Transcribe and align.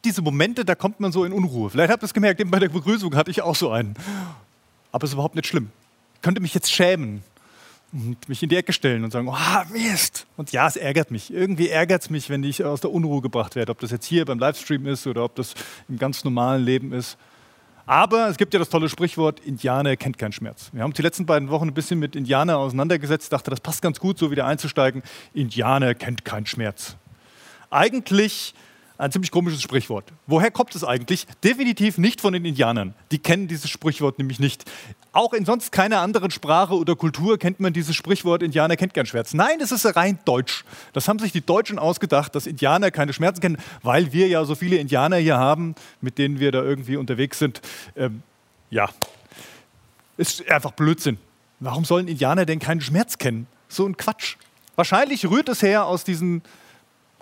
gibt 0.00 0.06
diese 0.06 0.22
Momente, 0.22 0.64
da 0.64 0.74
kommt 0.74 1.00
man 1.00 1.12
so 1.12 1.24
in 1.24 1.32
Unruhe. 1.32 1.70
Vielleicht 1.70 1.90
habt 1.90 2.02
ihr 2.02 2.06
es 2.06 2.14
gemerkt, 2.14 2.40
eben 2.40 2.50
bei 2.50 2.58
der 2.58 2.68
Begrüßung 2.68 3.14
hatte 3.14 3.30
ich 3.30 3.42
auch 3.42 3.54
so 3.54 3.70
einen. 3.70 3.94
Aber 4.92 5.04
es 5.04 5.10
ist 5.10 5.14
überhaupt 5.14 5.34
nicht 5.34 5.46
schlimm. 5.46 5.70
Ich 6.14 6.22
könnte 6.22 6.40
mich 6.40 6.54
jetzt 6.54 6.72
schämen 6.72 7.22
und 7.92 8.28
mich 8.28 8.42
in 8.42 8.48
die 8.48 8.56
Ecke 8.56 8.72
stellen 8.72 9.04
und 9.04 9.10
sagen, 9.10 9.28
oh, 9.28 9.72
Mist. 9.72 10.26
Und 10.36 10.52
ja, 10.52 10.66
es 10.66 10.76
ärgert 10.76 11.10
mich. 11.10 11.32
Irgendwie 11.32 11.68
ärgert 11.68 12.02
es 12.02 12.10
mich, 12.10 12.30
wenn 12.30 12.42
ich 12.44 12.64
aus 12.64 12.80
der 12.80 12.90
Unruhe 12.90 13.20
gebracht 13.20 13.56
werde. 13.56 13.72
Ob 13.72 13.80
das 13.80 13.90
jetzt 13.90 14.06
hier 14.06 14.24
beim 14.24 14.38
Livestream 14.38 14.86
ist 14.86 15.06
oder 15.06 15.24
ob 15.24 15.34
das 15.34 15.54
im 15.88 15.98
ganz 15.98 16.24
normalen 16.24 16.64
Leben 16.64 16.92
ist. 16.92 17.18
Aber 17.86 18.28
es 18.28 18.36
gibt 18.36 18.54
ja 18.54 18.58
das 18.60 18.68
tolle 18.68 18.88
Sprichwort, 18.88 19.40
Indianer 19.40 19.96
kennt 19.96 20.16
keinen 20.16 20.32
Schmerz. 20.32 20.70
Wir 20.72 20.82
haben 20.82 20.90
uns 20.90 20.96
die 20.96 21.02
letzten 21.02 21.26
beiden 21.26 21.50
Wochen 21.50 21.68
ein 21.68 21.74
bisschen 21.74 21.98
mit 21.98 22.14
Indianer 22.14 22.56
auseinandergesetzt, 22.58 23.32
dachte, 23.32 23.50
das 23.50 23.60
passt 23.60 23.82
ganz 23.82 23.98
gut, 23.98 24.18
so 24.18 24.30
wieder 24.30 24.46
einzusteigen. 24.46 25.02
Indianer 25.34 25.94
kennt 25.94 26.24
keinen 26.24 26.46
Schmerz. 26.46 26.96
Eigentlich 27.70 28.54
ein 29.00 29.10
ziemlich 29.10 29.30
komisches 29.30 29.62
Sprichwort. 29.62 30.12
Woher 30.26 30.50
kommt 30.50 30.74
es 30.74 30.84
eigentlich? 30.84 31.26
Definitiv 31.42 31.98
nicht 31.98 32.20
von 32.20 32.32
den 32.32 32.44
Indianern. 32.44 32.94
Die 33.10 33.18
kennen 33.18 33.48
dieses 33.48 33.70
Sprichwort 33.70 34.18
nämlich 34.18 34.38
nicht. 34.38 34.70
Auch 35.12 35.32
in 35.32 35.44
sonst 35.44 35.72
keiner 35.72 36.00
anderen 36.00 36.30
Sprache 36.30 36.74
oder 36.74 36.94
Kultur 36.94 37.38
kennt 37.38 37.60
man 37.60 37.72
dieses 37.72 37.96
Sprichwort, 37.96 38.42
Indianer 38.42 38.76
kennt 38.76 38.94
keinen 38.94 39.06
Schmerz. 39.06 39.32
Nein, 39.32 39.60
es 39.60 39.72
ist 39.72 39.96
rein 39.96 40.18
deutsch. 40.24 40.64
Das 40.92 41.08
haben 41.08 41.18
sich 41.18 41.32
die 41.32 41.40
Deutschen 41.40 41.78
ausgedacht, 41.78 42.34
dass 42.34 42.46
Indianer 42.46 42.90
keine 42.90 43.12
Schmerzen 43.12 43.40
kennen, 43.40 43.58
weil 43.82 44.12
wir 44.12 44.28
ja 44.28 44.44
so 44.44 44.54
viele 44.54 44.76
Indianer 44.76 45.16
hier 45.16 45.38
haben, 45.38 45.74
mit 46.00 46.18
denen 46.18 46.38
wir 46.38 46.52
da 46.52 46.62
irgendwie 46.62 46.96
unterwegs 46.96 47.38
sind. 47.38 47.62
Ähm, 47.96 48.22
ja, 48.68 48.90
ist 50.16 50.48
einfach 50.50 50.72
Blödsinn. 50.72 51.18
Warum 51.58 51.84
sollen 51.84 52.06
Indianer 52.06 52.44
denn 52.44 52.58
keinen 52.58 52.82
Schmerz 52.82 53.18
kennen? 53.18 53.46
So 53.68 53.86
ein 53.86 53.96
Quatsch. 53.96 54.36
Wahrscheinlich 54.76 55.28
rührt 55.28 55.48
es 55.48 55.62
her 55.62 55.86
aus 55.86 56.04
diesen 56.04 56.42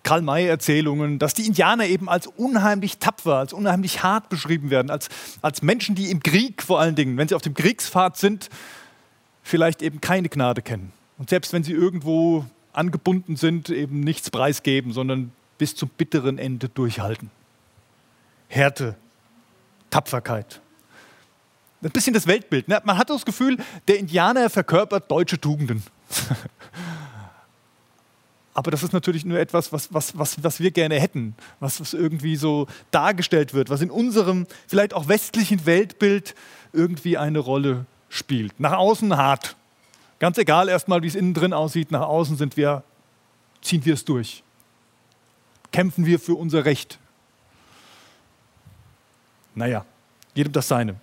Karl-May-Erzählungen, 0.09 1.19
dass 1.19 1.35
die 1.35 1.47
Indianer 1.47 1.85
eben 1.85 2.09
als 2.09 2.27
unheimlich 2.27 2.97
tapfer, 2.97 3.35
als 3.35 3.53
unheimlich 3.53 4.03
hart 4.03 4.31
beschrieben 4.31 4.71
werden, 4.71 4.89
als, 4.89 5.11
als 5.43 5.61
Menschen, 5.61 5.95
die 5.97 6.11
im 6.11 6.23
Krieg 6.23 6.63
vor 6.63 6.81
allen 6.81 6.95
Dingen, 6.95 7.19
wenn 7.19 7.29
sie 7.29 7.35
auf 7.35 7.43
dem 7.43 7.53
Kriegspfad 7.53 8.17
sind, 8.17 8.49
vielleicht 9.43 9.83
eben 9.83 10.01
keine 10.01 10.31
Gnade 10.31 10.63
kennen. 10.63 10.93
Und 11.19 11.29
selbst 11.29 11.53
wenn 11.53 11.63
sie 11.63 11.73
irgendwo 11.75 12.47
angebunden 12.73 13.37
sind, 13.37 13.69
eben 13.69 14.01
nichts 14.01 14.31
preisgeben, 14.31 14.95
sondern 14.95 15.31
bis 15.59 15.77
zum 15.77 15.91
bitteren 15.91 16.39
Ende 16.39 16.71
durchhalten. 16.71 17.31
Härte, 18.49 18.97
Tapferkeit. 19.91 20.63
Ein 21.83 21.91
bisschen 21.91 22.15
das 22.15 22.27
Weltbild. 22.27 22.67
Ne? 22.67 22.81
Man 22.83 22.97
hat 22.97 23.11
das 23.11 23.27
Gefühl, 23.27 23.59
der 23.89 23.99
Indianer 23.99 24.49
verkörpert 24.49 25.11
deutsche 25.11 25.39
Tugenden. 25.39 25.83
Aber 28.59 28.73
das 28.73 28.83
ist 28.83 28.93
natürlich 28.93 29.25
nur 29.25 29.39
etwas, 29.39 29.73
was, 29.73 29.95
was, 29.95 30.19
was, 30.19 30.43
was 30.43 30.59
wir 30.59 30.73
gerne 30.73 30.99
hätten, 30.99 31.37
was, 31.61 31.81
was 31.81 31.95
irgendwie 31.95 32.35
so 32.35 32.67
dargestellt 32.91 33.55
wird, 33.55 33.71
was 33.71 33.83
in 33.83 33.89
unserem 33.89 34.49
vielleicht 34.67 34.95
auch 34.95 35.07
westlichen 35.07 35.65
Weltbild 35.65 36.35
irgendwie 36.73 37.17
eine 37.17 37.39
Rolle 37.39 37.87
spielt. 38.09 38.59
Nach 38.59 38.73
außen 38.73 39.17
hart. 39.17 39.55
Ganz 40.19 40.39
egal 40.39 40.69
erstmal, 40.69 41.05
wie 41.05 41.07
es 41.07 41.15
innen 41.15 41.35
drin 41.35 41.53
aussieht, 41.53 41.93
nach 41.93 42.01
außen 42.01 42.37
sind 42.37 42.57
wir, 42.57 42.83
ziehen 43.63 43.85
wir 43.85 43.95
es 43.95 44.05
durch. 44.05 44.43
Kämpfen 45.71 46.05
wir 46.05 46.19
für 46.19 46.35
unser 46.35 46.65
Recht. 46.65 46.99
Naja, 49.55 49.85
jedem 50.35 50.53
das 50.53 50.67
seine. 50.67 50.97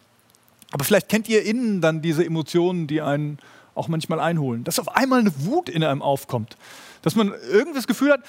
Aber 0.72 0.84
vielleicht 0.84 1.08
kennt 1.08 1.30
ihr 1.30 1.42
innen 1.44 1.80
dann 1.80 2.02
diese 2.02 2.26
Emotionen, 2.26 2.88
die 2.88 3.02
einen 3.02 3.40
auch 3.76 3.88
manchmal 3.88 4.20
einholen. 4.20 4.66
Dass 4.66 4.78
auf 4.78 4.94
einmal 4.94 5.22
eine 5.22 5.32
Wut 5.46 5.70
in 5.70 5.86
einem 5.86 6.02
aufkommt 6.02 6.58
dass 7.06 7.16
man 7.16 7.36
irgendwie 7.52 7.76
das 7.76 7.86
Gefühl 7.86 8.14
hat, 8.14 8.22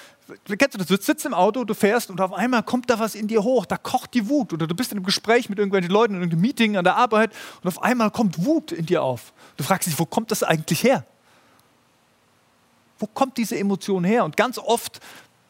kennst 0.46 0.74
du 0.74 0.78
das, 0.78 0.86
du 0.88 0.98
sitzt 1.00 1.24
im 1.24 1.32
Auto, 1.32 1.64
du 1.64 1.72
fährst 1.72 2.10
und 2.10 2.20
auf 2.20 2.34
einmal 2.34 2.62
kommt 2.62 2.90
da 2.90 2.98
was 2.98 3.14
in 3.14 3.26
dir 3.26 3.42
hoch, 3.42 3.64
da 3.64 3.78
kocht 3.78 4.12
die 4.12 4.28
Wut 4.28 4.52
oder 4.52 4.66
du 4.66 4.74
bist 4.74 4.92
in 4.92 4.98
einem 4.98 5.06
Gespräch 5.06 5.48
mit 5.48 5.58
irgendwelchen 5.58 5.90
Leuten, 5.90 6.14
in 6.14 6.22
einem 6.22 6.38
Meeting 6.38 6.76
an 6.76 6.84
der 6.84 6.94
Arbeit 6.94 7.32
und 7.62 7.68
auf 7.68 7.82
einmal 7.82 8.10
kommt 8.10 8.44
Wut 8.44 8.72
in 8.72 8.84
dir 8.84 9.02
auf. 9.02 9.32
Du 9.56 9.64
fragst 9.64 9.88
dich, 9.88 9.98
wo 9.98 10.04
kommt 10.04 10.30
das 10.30 10.42
eigentlich 10.42 10.82
her? 10.82 11.06
Wo 12.98 13.06
kommt 13.06 13.38
diese 13.38 13.58
Emotion 13.58 14.04
her? 14.04 14.26
Und 14.26 14.36
ganz 14.36 14.58
oft 14.58 15.00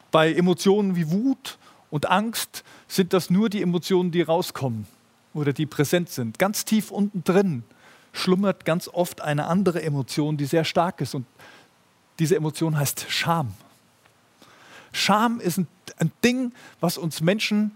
bei 0.09 0.31
Emotionen 0.31 0.95
wie 0.95 1.11
Wut 1.11 1.57
und 1.91 2.09
Angst 2.09 2.63
sind 2.87 3.11
das 3.11 3.29
nur 3.29 3.49
die 3.49 3.61
Emotionen, 3.61 4.11
die 4.11 4.21
rauskommen 4.21 4.87
oder 5.33 5.51
die 5.51 5.65
präsent 5.65 6.07
sind. 6.07 6.39
Ganz 6.39 6.63
tief 6.63 6.91
unten 6.91 7.25
drin 7.25 7.65
schlummert 8.13 8.63
ganz 8.63 8.87
oft 8.87 9.19
eine 9.19 9.47
andere 9.47 9.81
Emotion, 9.81 10.37
die 10.37 10.45
sehr 10.45 10.63
stark 10.63 11.01
ist 11.01 11.13
und 11.13 11.25
diese 12.19 12.35
Emotion 12.35 12.77
heißt 12.77 13.05
Scham. 13.09 13.53
Scham 14.91 15.39
ist 15.39 15.57
ein, 15.57 15.67
ein 15.97 16.11
Ding, 16.23 16.53
was 16.79 16.97
uns 16.97 17.21
Menschen 17.21 17.75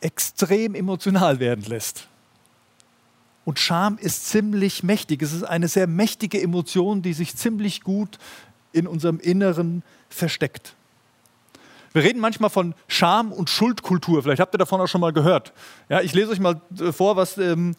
extrem 0.00 0.74
emotional 0.74 1.40
werden 1.40 1.64
lässt. 1.64 2.06
Und 3.44 3.58
Scham 3.58 3.98
ist 3.98 4.28
ziemlich 4.28 4.82
mächtig. 4.82 5.22
Es 5.22 5.32
ist 5.32 5.44
eine 5.44 5.68
sehr 5.68 5.86
mächtige 5.86 6.40
Emotion, 6.40 7.02
die 7.02 7.12
sich 7.12 7.36
ziemlich 7.36 7.82
gut 7.82 8.18
in 8.72 8.86
unserem 8.86 9.18
Inneren 9.18 9.82
versteckt. 10.08 10.74
Wir 11.92 12.04
reden 12.04 12.20
manchmal 12.20 12.50
von 12.50 12.74
Scham 12.86 13.32
und 13.32 13.50
Schuldkultur. 13.50 14.22
Vielleicht 14.22 14.40
habt 14.40 14.54
ihr 14.54 14.58
davon 14.58 14.80
auch 14.80 14.86
schon 14.86 15.00
mal 15.00 15.12
gehört. 15.12 15.52
Ja, 15.88 16.00
ich 16.00 16.14
lese 16.14 16.30
euch 16.30 16.38
mal 16.38 16.60
äh, 16.78 16.92
vor, 16.92 17.16
was, 17.16 17.36
ähm, 17.38 17.74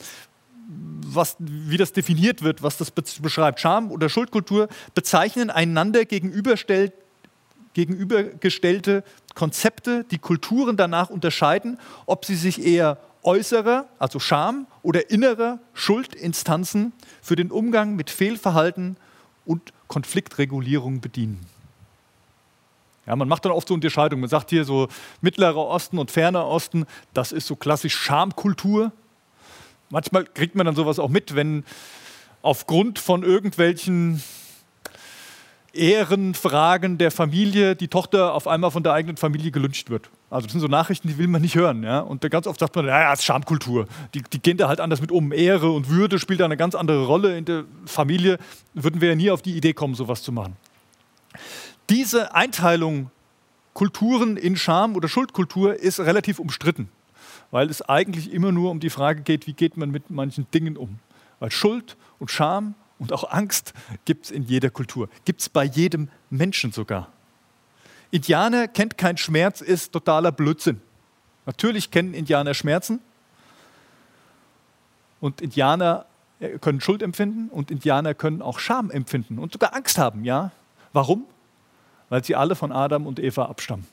was, 0.67 1.35
wie 1.39 1.77
das 1.77 1.93
definiert 1.93 2.41
wird, 2.41 2.63
was 2.63 2.77
das 2.77 2.91
beschreibt. 2.91 3.59
Scham 3.59 3.91
oder 3.91 4.09
Schuldkultur 4.09 4.67
bezeichnen 4.93 5.49
einander 5.49 6.05
gegenübergestellte 6.05 9.03
Konzepte, 9.35 10.05
die 10.09 10.19
Kulturen 10.19 10.77
danach 10.77 11.09
unterscheiden, 11.09 11.77
ob 12.05 12.25
sie 12.25 12.35
sich 12.35 12.65
eher 12.65 12.97
äußerer, 13.23 13.87
also 13.99 14.19
Scham, 14.19 14.67
oder 14.83 15.09
innerer 15.09 15.59
Schuldinstanzen 15.73 16.93
für 17.21 17.35
den 17.35 17.51
Umgang 17.51 17.95
mit 17.95 18.09
Fehlverhalten 18.09 18.97
und 19.45 19.73
Konfliktregulierung 19.87 21.01
bedienen. 21.01 21.45
Ja, 23.05 23.15
man 23.15 23.27
macht 23.27 23.45
dann 23.45 23.51
oft 23.51 23.67
so 23.67 23.73
Unterscheidungen. 23.73 24.21
Man 24.21 24.29
sagt 24.29 24.51
hier 24.51 24.63
so 24.63 24.87
Mittlerer 25.21 25.57
Osten 25.57 25.97
und 25.97 26.11
Ferner 26.11 26.47
Osten, 26.47 26.85
das 27.13 27.31
ist 27.31 27.47
so 27.47 27.55
klassisch 27.55 27.95
Schamkultur 27.95 28.91
manchmal 29.91 30.25
kriegt 30.25 30.55
man 30.55 30.65
dann 30.65 30.75
sowas 30.75 30.99
auch 30.99 31.09
mit, 31.09 31.35
wenn 31.35 31.63
aufgrund 32.41 32.99
von 32.99 33.23
irgendwelchen 33.23 34.23
Ehrenfragen 35.73 36.97
der 36.97 37.11
Familie 37.11 37.75
die 37.75 37.87
Tochter 37.87 38.33
auf 38.33 38.47
einmal 38.47 38.71
von 38.71 38.83
der 38.83 38.93
eigenen 38.93 39.15
Familie 39.15 39.51
gelünscht 39.51 39.89
wird. 39.89 40.09
Also 40.29 40.45
das 40.45 40.51
sind 40.51 40.61
so 40.61 40.67
Nachrichten, 40.67 41.07
die 41.07 41.17
will 41.17 41.27
man 41.27 41.41
nicht 41.41 41.55
hören. 41.55 41.83
Ja? 41.83 41.99
Und 41.99 42.29
ganz 42.29 42.47
oft 42.47 42.59
sagt 42.59 42.75
man, 42.75 42.87
ja, 42.87 43.01
ja, 43.01 43.13
ist 43.13 43.23
Schamkultur. 43.23 43.87
Die, 44.13 44.21
die 44.21 44.41
gehen 44.41 44.57
da 44.57 44.67
halt 44.67 44.81
anders 44.81 44.99
mit 44.99 45.11
um. 45.11 45.31
Ehre 45.31 45.71
und 45.71 45.89
Würde 45.89 46.19
spielt 46.19 46.41
da 46.41 46.45
eine 46.45 46.57
ganz 46.57 46.75
andere 46.75 47.05
Rolle 47.05 47.37
in 47.37 47.45
der 47.45 47.63
Familie. 47.85 48.37
Würden 48.73 48.99
wir 48.99 49.09
ja 49.09 49.15
nie 49.15 49.31
auf 49.31 49.41
die 49.41 49.55
Idee 49.55 49.73
kommen, 49.73 49.95
sowas 49.95 50.23
zu 50.23 50.31
machen. 50.31 50.57
Diese 51.89 52.35
Einteilung 52.35 53.11
Kulturen 53.73 54.35
in 54.35 54.57
Scham- 54.57 54.97
oder 54.97 55.07
Schuldkultur 55.07 55.75
ist 55.75 56.01
relativ 56.01 56.39
umstritten 56.39 56.89
weil 57.51 57.69
es 57.69 57.81
eigentlich 57.81 58.31
immer 58.31 58.51
nur 58.51 58.71
um 58.71 58.79
die 58.79 58.89
Frage 58.89 59.21
geht, 59.21 59.45
wie 59.45 59.53
geht 59.53 59.77
man 59.77 59.91
mit 59.91 60.09
manchen 60.09 60.49
Dingen 60.51 60.77
um. 60.77 60.99
Weil 61.39 61.51
Schuld 61.51 61.97
und 62.17 62.31
Scham 62.31 62.75
und 62.97 63.13
auch 63.13 63.29
Angst 63.29 63.73
gibt 64.05 64.25
es 64.25 64.31
in 64.31 64.43
jeder 64.43 64.69
Kultur, 64.69 65.09
gibt 65.25 65.41
es 65.41 65.49
bei 65.49 65.65
jedem 65.65 66.09
Menschen 66.29 66.71
sogar. 66.71 67.09
Indianer 68.09 68.67
kennt 68.67 68.97
keinen 68.97 69.17
Schmerz, 69.17 69.61
ist 69.61 69.91
totaler 69.91 70.31
Blödsinn. 70.31 70.81
Natürlich 71.45 71.91
kennen 71.91 72.13
Indianer 72.13 72.53
Schmerzen 72.53 72.99
und 75.19 75.41
Indianer 75.41 76.05
äh, 76.39 76.57
können 76.59 76.81
Schuld 76.81 77.01
empfinden 77.01 77.49
und 77.49 77.71
Indianer 77.71 78.13
können 78.13 78.41
auch 78.41 78.59
Scham 78.59 78.91
empfinden 78.91 79.39
und 79.39 79.53
sogar 79.53 79.75
Angst 79.75 79.97
haben, 79.97 80.23
ja. 80.23 80.51
Warum? 80.93 81.25
Weil 82.09 82.23
sie 82.23 82.35
alle 82.35 82.55
von 82.55 82.71
Adam 82.71 83.07
und 83.07 83.19
Eva 83.19 83.45
abstammen. 83.45 83.87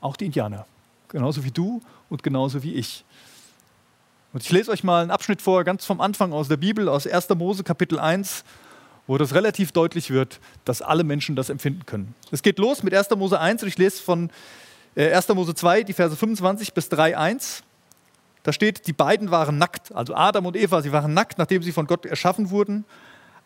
Auch 0.00 0.16
die 0.16 0.26
Indianer 0.26 0.66
genauso 1.14 1.44
wie 1.44 1.52
du 1.52 1.80
und 2.10 2.24
genauso 2.24 2.64
wie 2.64 2.74
ich. 2.74 3.04
Und 4.32 4.42
ich 4.42 4.50
lese 4.50 4.72
euch 4.72 4.82
mal 4.82 5.00
einen 5.00 5.12
Abschnitt 5.12 5.40
vor, 5.40 5.62
ganz 5.62 5.86
vom 5.86 6.00
Anfang 6.00 6.32
aus 6.32 6.48
der 6.48 6.56
Bibel, 6.56 6.88
aus 6.88 7.06
1. 7.06 7.28
Mose 7.36 7.62
Kapitel 7.62 8.00
1, 8.00 8.42
wo 9.06 9.16
das 9.16 9.32
relativ 9.32 9.70
deutlich 9.70 10.10
wird, 10.10 10.40
dass 10.64 10.82
alle 10.82 11.04
Menschen 11.04 11.36
das 11.36 11.50
empfinden 11.50 11.86
können. 11.86 12.16
Es 12.32 12.42
geht 12.42 12.58
los 12.58 12.82
mit 12.82 12.92
1. 12.92 13.10
Mose 13.10 13.38
1 13.38 13.62
und 13.62 13.68
ich 13.68 13.78
lese 13.78 14.02
von 14.02 14.28
1. 14.96 15.28
Äh, 15.28 15.34
Mose 15.34 15.54
2, 15.54 15.84
die 15.84 15.92
Verse 15.92 16.16
25 16.16 16.74
bis 16.74 16.88
3, 16.88 17.16
1. 17.16 17.62
Da 18.42 18.52
steht, 18.52 18.88
die 18.88 18.92
beiden 18.92 19.30
waren 19.30 19.56
nackt, 19.56 19.94
also 19.94 20.16
Adam 20.16 20.46
und 20.46 20.56
Eva, 20.56 20.82
sie 20.82 20.90
waren 20.90 21.14
nackt, 21.14 21.38
nachdem 21.38 21.62
sie 21.62 21.70
von 21.70 21.86
Gott 21.86 22.06
erschaffen 22.06 22.50
wurden, 22.50 22.84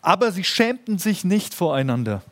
aber 0.01 0.31
sie 0.31 0.43
schämten 0.43 0.97
sich 0.97 1.23
nicht 1.23 1.53
voreinander. 1.53 2.23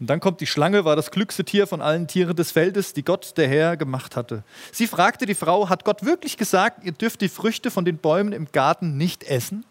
Und 0.00 0.08
dann 0.08 0.18
kommt 0.18 0.40
die 0.40 0.46
Schlange, 0.46 0.86
war 0.86 0.96
das 0.96 1.10
klügste 1.10 1.44
Tier 1.44 1.66
von 1.66 1.82
allen 1.82 2.08
Tieren 2.08 2.34
des 2.34 2.50
Feldes, 2.50 2.94
die 2.94 3.04
Gott, 3.04 3.36
der 3.36 3.46
Herr, 3.48 3.76
gemacht 3.76 4.16
hatte. 4.16 4.42
Sie 4.72 4.86
fragte 4.86 5.26
die 5.26 5.34
Frau, 5.34 5.68
hat 5.68 5.84
Gott 5.84 6.04
wirklich 6.04 6.38
gesagt, 6.38 6.84
ihr 6.84 6.92
dürft 6.92 7.20
die 7.20 7.28
Früchte 7.28 7.70
von 7.70 7.84
den 7.84 7.98
Bäumen 7.98 8.32
im 8.32 8.50
Garten 8.50 8.96
nicht 8.96 9.24
essen? 9.24 9.64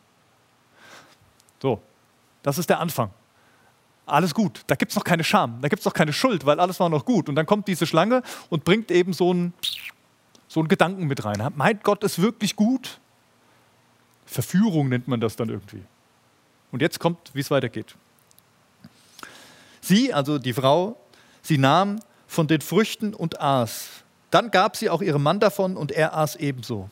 So, 1.60 1.81
das 2.44 2.60
ist 2.60 2.70
der 2.70 2.80
Anfang. 2.80 3.10
alles 4.06 4.34
gut. 4.36 4.62
Da 4.68 4.76
gibt 4.76 4.92
es 4.92 4.96
noch 4.96 5.04
keine 5.04 5.24
Scham, 5.24 5.62
da 5.62 5.68
gibt 5.68 5.80
es 5.80 5.86
noch 5.86 5.94
keine 5.94 6.14
Schuld, 6.14 6.46
weil 6.46 6.60
alles 6.60 6.80
war 6.80 6.90
noch 6.90 7.06
gut. 7.06 7.28
Und 7.28 7.36
dann 7.36 7.48
kommt 7.48 7.68
diese 7.68 7.88
Schlange 7.88 8.22
und 8.50 8.64
bringt 8.64 8.92
eben 8.92 9.14
so 9.14 9.31
einen, 9.31 9.54
so 10.48 10.60
einen 10.60 10.70
Gedanken 10.70 11.08
mit 11.08 11.26
rein. 11.26 11.44
Meint 11.56 11.84
Gott 11.84 12.04
es 12.04 12.20
wirklich 12.20 12.56
gut? 12.56 13.00
Verführung 14.28 14.90
nennt 14.90 15.08
man 15.08 15.20
das 15.20 15.36
dann 15.36 15.50
irgendwie. 15.50 15.84
Und 16.72 16.84
jetzt 16.84 17.00
kommt, 17.00 17.18
wie 17.34 17.40
es 17.40 17.50
weitergeht. 17.50 17.96
Sie, 19.81 20.14
also 20.14 20.38
die 20.38 20.54
Frau, 20.54 20.98
sie 21.42 21.58
nahm 21.58 22.00
von 22.28 22.48
den 22.48 22.62
Früchten 22.62 23.14
und 23.14 23.42
aß. 23.42 23.88
Dann 24.31 24.52
gab 24.52 24.78
sie 24.78 24.90
auch 24.90 25.02
ihrem 25.02 25.24
Mann 25.24 25.40
davon 25.40 25.78
und 25.78 25.92
er 25.92 26.16
aß 26.16 26.36
ebenso. 26.36 26.90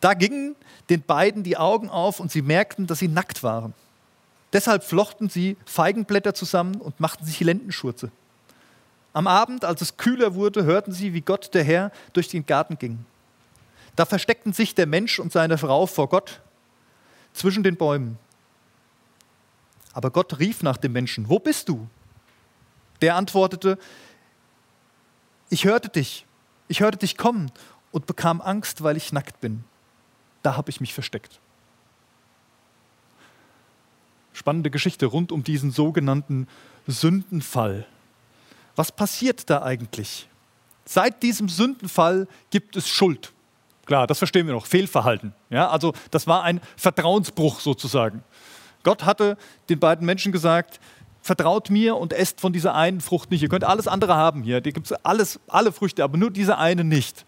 Da 0.00 0.14
gingen 0.14 0.54
den 0.88 1.02
beiden 1.02 1.42
die 1.42 1.56
Augen 1.56 1.88
auf 1.88 2.20
und 2.20 2.30
sie 2.30 2.42
merkten, 2.42 2.86
dass 2.86 2.98
sie 2.98 3.08
nackt 3.08 3.42
waren. 3.42 3.74
Deshalb 4.52 4.84
flochten 4.84 5.28
sie 5.28 5.56
Feigenblätter 5.64 6.34
zusammen 6.34 6.80
und 6.80 7.00
machten 7.00 7.24
sich 7.24 7.40
Lendenschurze. 7.40 8.10
Am 9.12 9.26
Abend, 9.26 9.64
als 9.64 9.80
es 9.80 9.96
kühler 9.96 10.34
wurde, 10.34 10.64
hörten 10.64 10.92
sie, 10.92 11.14
wie 11.14 11.20
Gott 11.20 11.54
der 11.54 11.64
Herr 11.64 11.90
durch 12.12 12.28
den 12.28 12.46
Garten 12.46 12.78
ging. 12.78 13.04
Da 13.96 14.06
versteckten 14.06 14.52
sich 14.52 14.74
der 14.74 14.86
Mensch 14.86 15.18
und 15.18 15.32
seine 15.32 15.58
Frau 15.58 15.86
vor 15.86 16.08
Gott 16.08 16.40
zwischen 17.32 17.62
den 17.62 17.76
Bäumen. 17.76 18.18
Aber 19.92 20.10
Gott 20.10 20.38
rief 20.38 20.62
nach 20.62 20.76
dem 20.76 20.92
Menschen, 20.92 21.28
wo 21.28 21.38
bist 21.38 21.68
du? 21.68 21.88
Der 23.00 23.16
antwortete, 23.16 23.78
ich 25.48 25.64
hörte 25.64 25.88
dich, 25.88 26.26
ich 26.68 26.80
hörte 26.80 26.98
dich 26.98 27.16
kommen 27.16 27.50
und 27.90 28.06
bekam 28.06 28.40
Angst, 28.40 28.82
weil 28.82 28.96
ich 28.96 29.12
nackt 29.12 29.40
bin. 29.40 29.64
Da 30.42 30.56
habe 30.56 30.70
ich 30.70 30.80
mich 30.80 30.94
versteckt. 30.94 31.40
Spannende 34.32 34.70
Geschichte 34.70 35.06
rund 35.06 35.32
um 35.32 35.42
diesen 35.42 35.70
sogenannten 35.70 36.46
Sündenfall. 36.86 37.86
Was 38.76 38.92
passiert 38.92 39.50
da 39.50 39.62
eigentlich? 39.62 40.28
Seit 40.84 41.22
diesem 41.22 41.48
Sündenfall 41.48 42.26
gibt 42.50 42.76
es 42.76 42.88
Schuld. 42.88 43.32
Klar, 43.86 44.06
das 44.06 44.18
verstehen 44.18 44.46
wir 44.46 44.54
noch. 44.54 44.66
Fehlverhalten. 44.66 45.34
Ja, 45.50 45.68
also 45.68 45.92
das 46.10 46.26
war 46.26 46.44
ein 46.44 46.60
Vertrauensbruch 46.76 47.60
sozusagen. 47.60 48.22
Gott 48.82 49.04
hatte 49.04 49.36
den 49.68 49.78
beiden 49.78 50.06
Menschen 50.06 50.32
gesagt, 50.32 50.80
vertraut 51.22 51.70
mir 51.70 51.96
und 51.96 52.12
esst 52.12 52.40
von 52.40 52.52
dieser 52.52 52.74
einen 52.74 53.00
Frucht 53.00 53.30
nicht. 53.30 53.42
Ihr 53.42 53.48
könnt 53.48 53.64
alles 53.64 53.86
andere 53.86 54.14
haben 54.14 54.42
hier. 54.42 54.60
Hier 54.62 54.72
gibt 54.72 54.90
es 54.90 54.96
alle 55.04 55.72
Früchte, 55.72 56.02
aber 56.04 56.16
nur 56.16 56.30
diese 56.30 56.58
eine 56.58 56.84
nicht. 56.84 57.24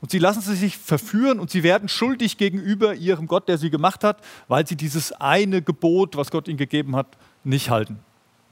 Und 0.00 0.10
sie 0.10 0.18
lassen 0.18 0.42
sich 0.42 0.76
verführen 0.76 1.40
und 1.40 1.50
sie 1.50 1.62
werden 1.62 1.88
schuldig 1.88 2.36
gegenüber 2.36 2.94
ihrem 2.94 3.26
Gott, 3.26 3.48
der 3.48 3.58
sie 3.58 3.70
gemacht 3.70 4.04
hat, 4.04 4.18
weil 4.46 4.66
sie 4.66 4.76
dieses 4.76 5.12
eine 5.12 5.62
Gebot, 5.62 6.16
was 6.16 6.30
Gott 6.30 6.48
ihnen 6.48 6.58
gegeben 6.58 6.96
hat, 6.96 7.06
nicht 7.44 7.70
halten. 7.70 7.98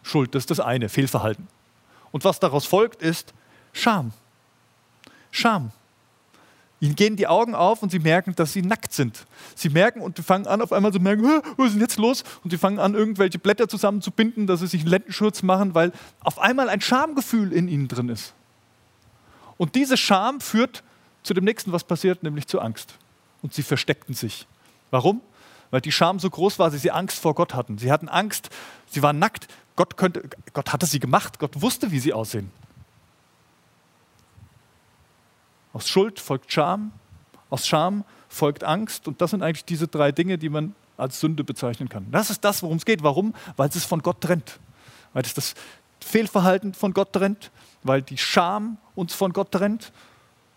Schuld, 0.03 0.35
das 0.35 0.45
ist 0.45 0.51
das 0.51 0.61
eine, 0.61 0.89
Fehlverhalten. 0.89 1.49
Und 2.13 2.25
was 2.25 2.41
daraus 2.41 2.67
folgt, 2.67 3.03
ist 3.03 3.35
Scham. 3.73 4.13
Scham. 5.31 5.73
Ihnen 6.85 6.97
gehen 6.97 7.17
die 7.17 7.27
Augen 7.27 7.55
auf 7.55 7.83
und 7.83 7.91
sie 7.91 7.99
merken, 7.99 8.35
dass 8.37 8.53
sie 8.53 8.61
nackt 8.61 8.93
sind. 8.93 9.25
Sie 9.55 9.71
merken 9.71 10.03
und 10.03 10.19
fangen 10.19 10.47
an, 10.47 10.61
auf 10.61 10.71
einmal 10.71 10.93
zu 10.93 11.01
merken, 11.01 11.41
was 11.57 11.69
ist 11.69 11.73
denn 11.73 11.81
jetzt 11.81 11.97
los? 11.97 12.25
Und 12.45 12.51
sie 12.51 12.59
fangen 12.59 12.79
an, 12.79 12.93
irgendwelche 12.93 13.39
Blätter 13.39 13.69
zusammenzubinden, 13.69 14.47
dass 14.47 14.61
sie 14.61 14.67
sich 14.67 14.83
einen 14.83 14.91
Lendenschurz 14.91 15.43
machen, 15.43 15.75
weil 15.75 15.93
auf 16.21 16.39
einmal 16.39 16.69
ein 16.69 16.83
Schamgefühl 16.83 17.55
in 17.55 17.69
ihnen 17.69 17.89
drin 17.89 18.11
ist. 18.11 18.35
Und 19.57 19.77
diese 19.77 19.97
Scham 19.97 20.43
führt 20.43 20.83
zu 21.23 21.33
dem 21.33 21.45
nächsten, 21.45 21.73
was 21.73 21.85
passiert, 21.85 22.23
nämlich 22.23 22.49
zu 22.49 22.61
Angst. 22.61 22.97
Und 23.41 23.55
sie 23.55 23.63
versteckten 23.63 24.15
sich. 24.15 24.47
Warum? 24.91 25.23
Weil 25.71 25.81
die 25.81 25.91
Scham 25.91 26.19
so 26.19 26.29
groß 26.29 26.59
war, 26.59 26.71
dass 26.71 26.83
sie 26.83 26.91
Angst 26.91 27.19
vor 27.19 27.35
Gott 27.35 27.55
hatten. 27.55 27.79
Sie 27.79 27.91
hatten 27.91 28.11
Angst, 28.11 28.51
sie 28.91 29.01
waren 29.01 29.19
nackt. 29.19 29.49
Gott, 29.75 29.97
könnte, 29.97 30.29
Gott 30.53 30.71
hatte 30.75 30.85
sie 30.85 31.01
gemacht, 31.01 31.39
Gott 31.39 31.63
wusste, 31.63 31.93
wie 31.93 31.99
sie 31.99 32.13
aussehen. 32.13 32.51
Aus 35.75 35.89
Schuld 35.89 36.21
folgt 36.21 36.51
Scham, 36.53 36.93
aus 37.51 37.67
Scham 37.67 38.05
folgt 38.29 38.65
Angst 38.65 39.07
und 39.07 39.21
das 39.21 39.33
sind 39.33 39.43
eigentlich 39.43 39.65
diese 39.65 39.89
drei 39.89 40.13
Dinge, 40.13 40.39
die 40.39 40.49
man 40.49 40.75
als 40.97 41.21
Sünde 41.21 41.45
bezeichnen 41.45 41.89
kann. 41.89 42.07
Das 42.11 42.31
ist 42.31 42.45
das, 42.45 42.63
worum 42.63 42.79
es 42.79 42.85
geht. 42.85 43.03
Warum? 43.03 43.35
Weil 43.57 43.69
es 43.69 43.85
von 43.85 44.01
Gott 44.01 44.21
trennt. 44.21 44.61
Weil 45.13 45.25
es 45.25 45.35
das 45.35 45.55
Fehlverhalten 46.01 46.75
von 46.75 46.95
Gott 46.95 47.13
trennt, 47.13 47.51
weil 47.83 48.03
die 48.03 48.19
Scham 48.19 48.79
uns 48.95 49.15
von 49.15 49.33
Gott 49.33 49.51
trennt 49.51 49.93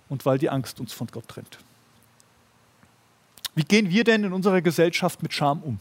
und 0.08 0.26
weil 0.26 0.38
die 0.38 0.50
Angst 0.50 0.80
uns 0.80 0.94
von 0.94 1.08
Gott 1.08 1.28
trennt. 1.28 1.58
Wie 3.56 3.64
gehen 3.64 3.90
wir 3.90 4.04
denn 4.04 4.24
in 4.24 4.34
unserer 4.34 4.62
Gesellschaft 4.62 5.24
mit 5.24 5.34
Scham 5.34 5.64
um? 5.64 5.80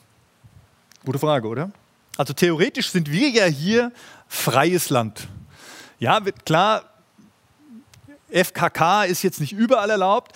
Gute 1.04 1.18
Frage, 1.18 1.46
oder? 1.46 1.70
Also 2.16 2.32
theoretisch 2.32 2.90
sind 2.90 3.12
wir 3.12 3.28
ja 3.28 3.44
hier 3.44 3.92
freies 4.28 4.88
Land. 4.88 5.28
Ja, 5.98 6.20
klar, 6.44 6.84
FKK 8.30 9.04
ist 9.04 9.22
jetzt 9.22 9.40
nicht 9.40 9.52
überall 9.52 9.90
erlaubt. 9.90 10.32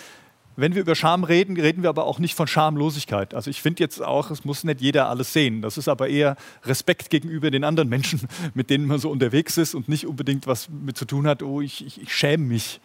Wenn 0.56 0.74
wir 0.74 0.82
über 0.82 0.94
Scham 0.94 1.24
reden, 1.24 1.58
reden 1.58 1.82
wir 1.82 1.88
aber 1.88 2.04
auch 2.04 2.18
nicht 2.18 2.34
von 2.34 2.46
Schamlosigkeit. 2.46 3.34
Also 3.34 3.50
ich 3.50 3.62
finde 3.62 3.82
jetzt 3.82 4.02
auch, 4.02 4.30
es 4.30 4.44
muss 4.44 4.62
nicht 4.64 4.80
jeder 4.80 5.08
alles 5.08 5.32
sehen. 5.32 5.62
Das 5.62 5.78
ist 5.78 5.88
aber 5.88 6.08
eher 6.08 6.36
Respekt 6.64 7.08
gegenüber 7.08 7.50
den 7.50 7.64
anderen 7.64 7.88
Menschen, 7.88 8.28
mit 8.54 8.68
denen 8.68 8.86
man 8.86 8.98
so 8.98 9.10
unterwegs 9.10 9.56
ist 9.56 9.74
und 9.74 9.88
nicht 9.88 10.06
unbedingt 10.06 10.46
was 10.46 10.68
mit 10.68 10.98
zu 10.98 11.04
tun 11.04 11.26
hat, 11.26 11.42
oh, 11.42 11.60
ich, 11.60 11.86
ich, 11.86 12.02
ich 12.02 12.14
schäme 12.14 12.44
mich. 12.44 12.80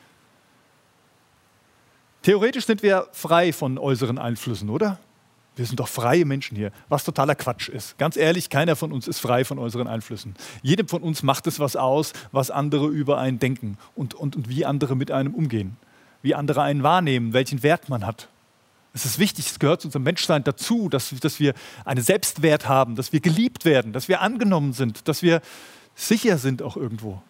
Theoretisch 2.21 2.65
sind 2.65 2.81
wir 2.81 3.07
frei 3.11 3.51
von 3.51 3.77
äußeren 3.77 4.17
Einflüssen, 4.17 4.69
oder? 4.69 4.99
Wir 5.55 5.65
sind 5.65 5.79
doch 5.79 5.87
freie 5.87 6.25
Menschen 6.25 6.57
hier, 6.57 6.71
was 6.89 7.05
totaler 7.05 7.35
Quatsch 7.35 7.69
ist. 7.69 7.97
Ganz 7.97 8.17
ehrlich, 8.17 8.49
keiner 8.49 8.75
von 8.75 8.91
uns 8.91 9.07
ist 9.07 9.19
frei 9.19 9.45
von 9.45 9.57
äußeren 9.57 9.87
Einflüssen. 9.87 10.35
Jedem 10.61 10.87
von 10.87 11.01
uns 11.01 11.23
macht 11.23 11.47
es 11.47 11.59
was 11.59 11.75
aus, 11.75 12.11
was 12.31 12.51
andere 12.51 12.87
über 12.87 13.17
einen 13.17 13.39
denken 13.39 13.77
und, 13.95 14.13
und, 14.13 14.35
und 14.35 14.49
wie 14.49 14.65
andere 14.65 14.95
mit 14.95 15.11
einem 15.11 15.33
umgehen, 15.33 15.77
wie 16.21 16.35
andere 16.35 16.61
einen 16.61 16.83
wahrnehmen, 16.83 17.33
welchen 17.33 17.63
Wert 17.63 17.87
man 17.87 18.05
hat. 18.05 18.27
Es 18.93 19.05
ist 19.05 19.19
wichtig, 19.19 19.47
es 19.47 19.59
gehört 19.59 19.81
zu 19.81 19.89
unserem 19.89 20.03
Menschsein 20.03 20.43
dazu, 20.43 20.89
dass, 20.89 21.09
dass 21.19 21.39
wir 21.39 21.53
einen 21.83 22.03
Selbstwert 22.03 22.67
haben, 22.67 22.95
dass 22.95 23.13
wir 23.13 23.19
geliebt 23.19 23.65
werden, 23.65 23.93
dass 23.93 24.07
wir 24.07 24.21
angenommen 24.21 24.73
sind, 24.73 25.07
dass 25.07 25.21
wir 25.21 25.41
sicher 25.95 26.37
sind 26.37 26.61
auch 26.61 26.77
irgendwo. 26.77 27.21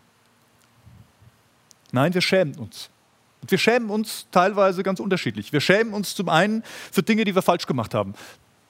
Nein, 1.91 2.13
wir 2.13 2.21
schämen 2.21 2.55
uns. 2.55 2.89
Und 3.45 3.51
wir 3.51 3.59
schämen 3.59 3.91
uns 3.91 4.25
teilweise 4.31 4.81
ganz 4.81 4.99
unterschiedlich. 4.99 5.53
Wir 5.53 5.61
schämen 5.61 5.93
uns 5.93 6.15
zum 6.15 6.29
einen 6.29 6.63
für 6.91 7.03
Dinge, 7.03 7.25
die 7.25 7.35
wir 7.35 7.43
falsch 7.43 7.67
gemacht 7.67 7.93
haben. 7.93 8.15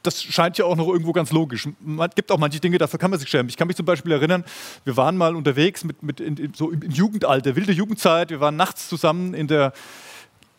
Das 0.03 0.21
scheint 0.21 0.57
ja 0.57 0.65
auch 0.65 0.75
noch 0.75 0.89
irgendwo 0.89 1.13
ganz 1.13 1.31
logisch. 1.31 1.65
Es 1.65 2.15
gibt 2.15 2.29
auch 2.29 2.37
manche 2.37 2.59
Dinge, 2.59 2.77
dafür 2.77 2.99
kann 2.99 3.09
man 3.09 3.17
sich 3.17 3.29
schämen. 3.29 3.47
Ich 3.47 3.55
kann 3.55 3.67
mich 3.67 3.77
zum 3.77 3.85
Beispiel 3.85 4.11
erinnern, 4.11 4.43
wir 4.83 4.97
waren 4.97 5.15
mal 5.15 5.33
unterwegs 5.33 5.85
mit, 5.85 6.03
mit 6.03 6.19
in, 6.19 6.51
so 6.53 6.71
im 6.71 6.81
Jugendalter, 6.91 7.55
wilde 7.55 7.71
Jugendzeit. 7.71 8.31
Wir 8.31 8.41
waren 8.41 8.57
nachts 8.57 8.89
zusammen 8.89 9.33
in 9.33 9.47
der, 9.47 9.71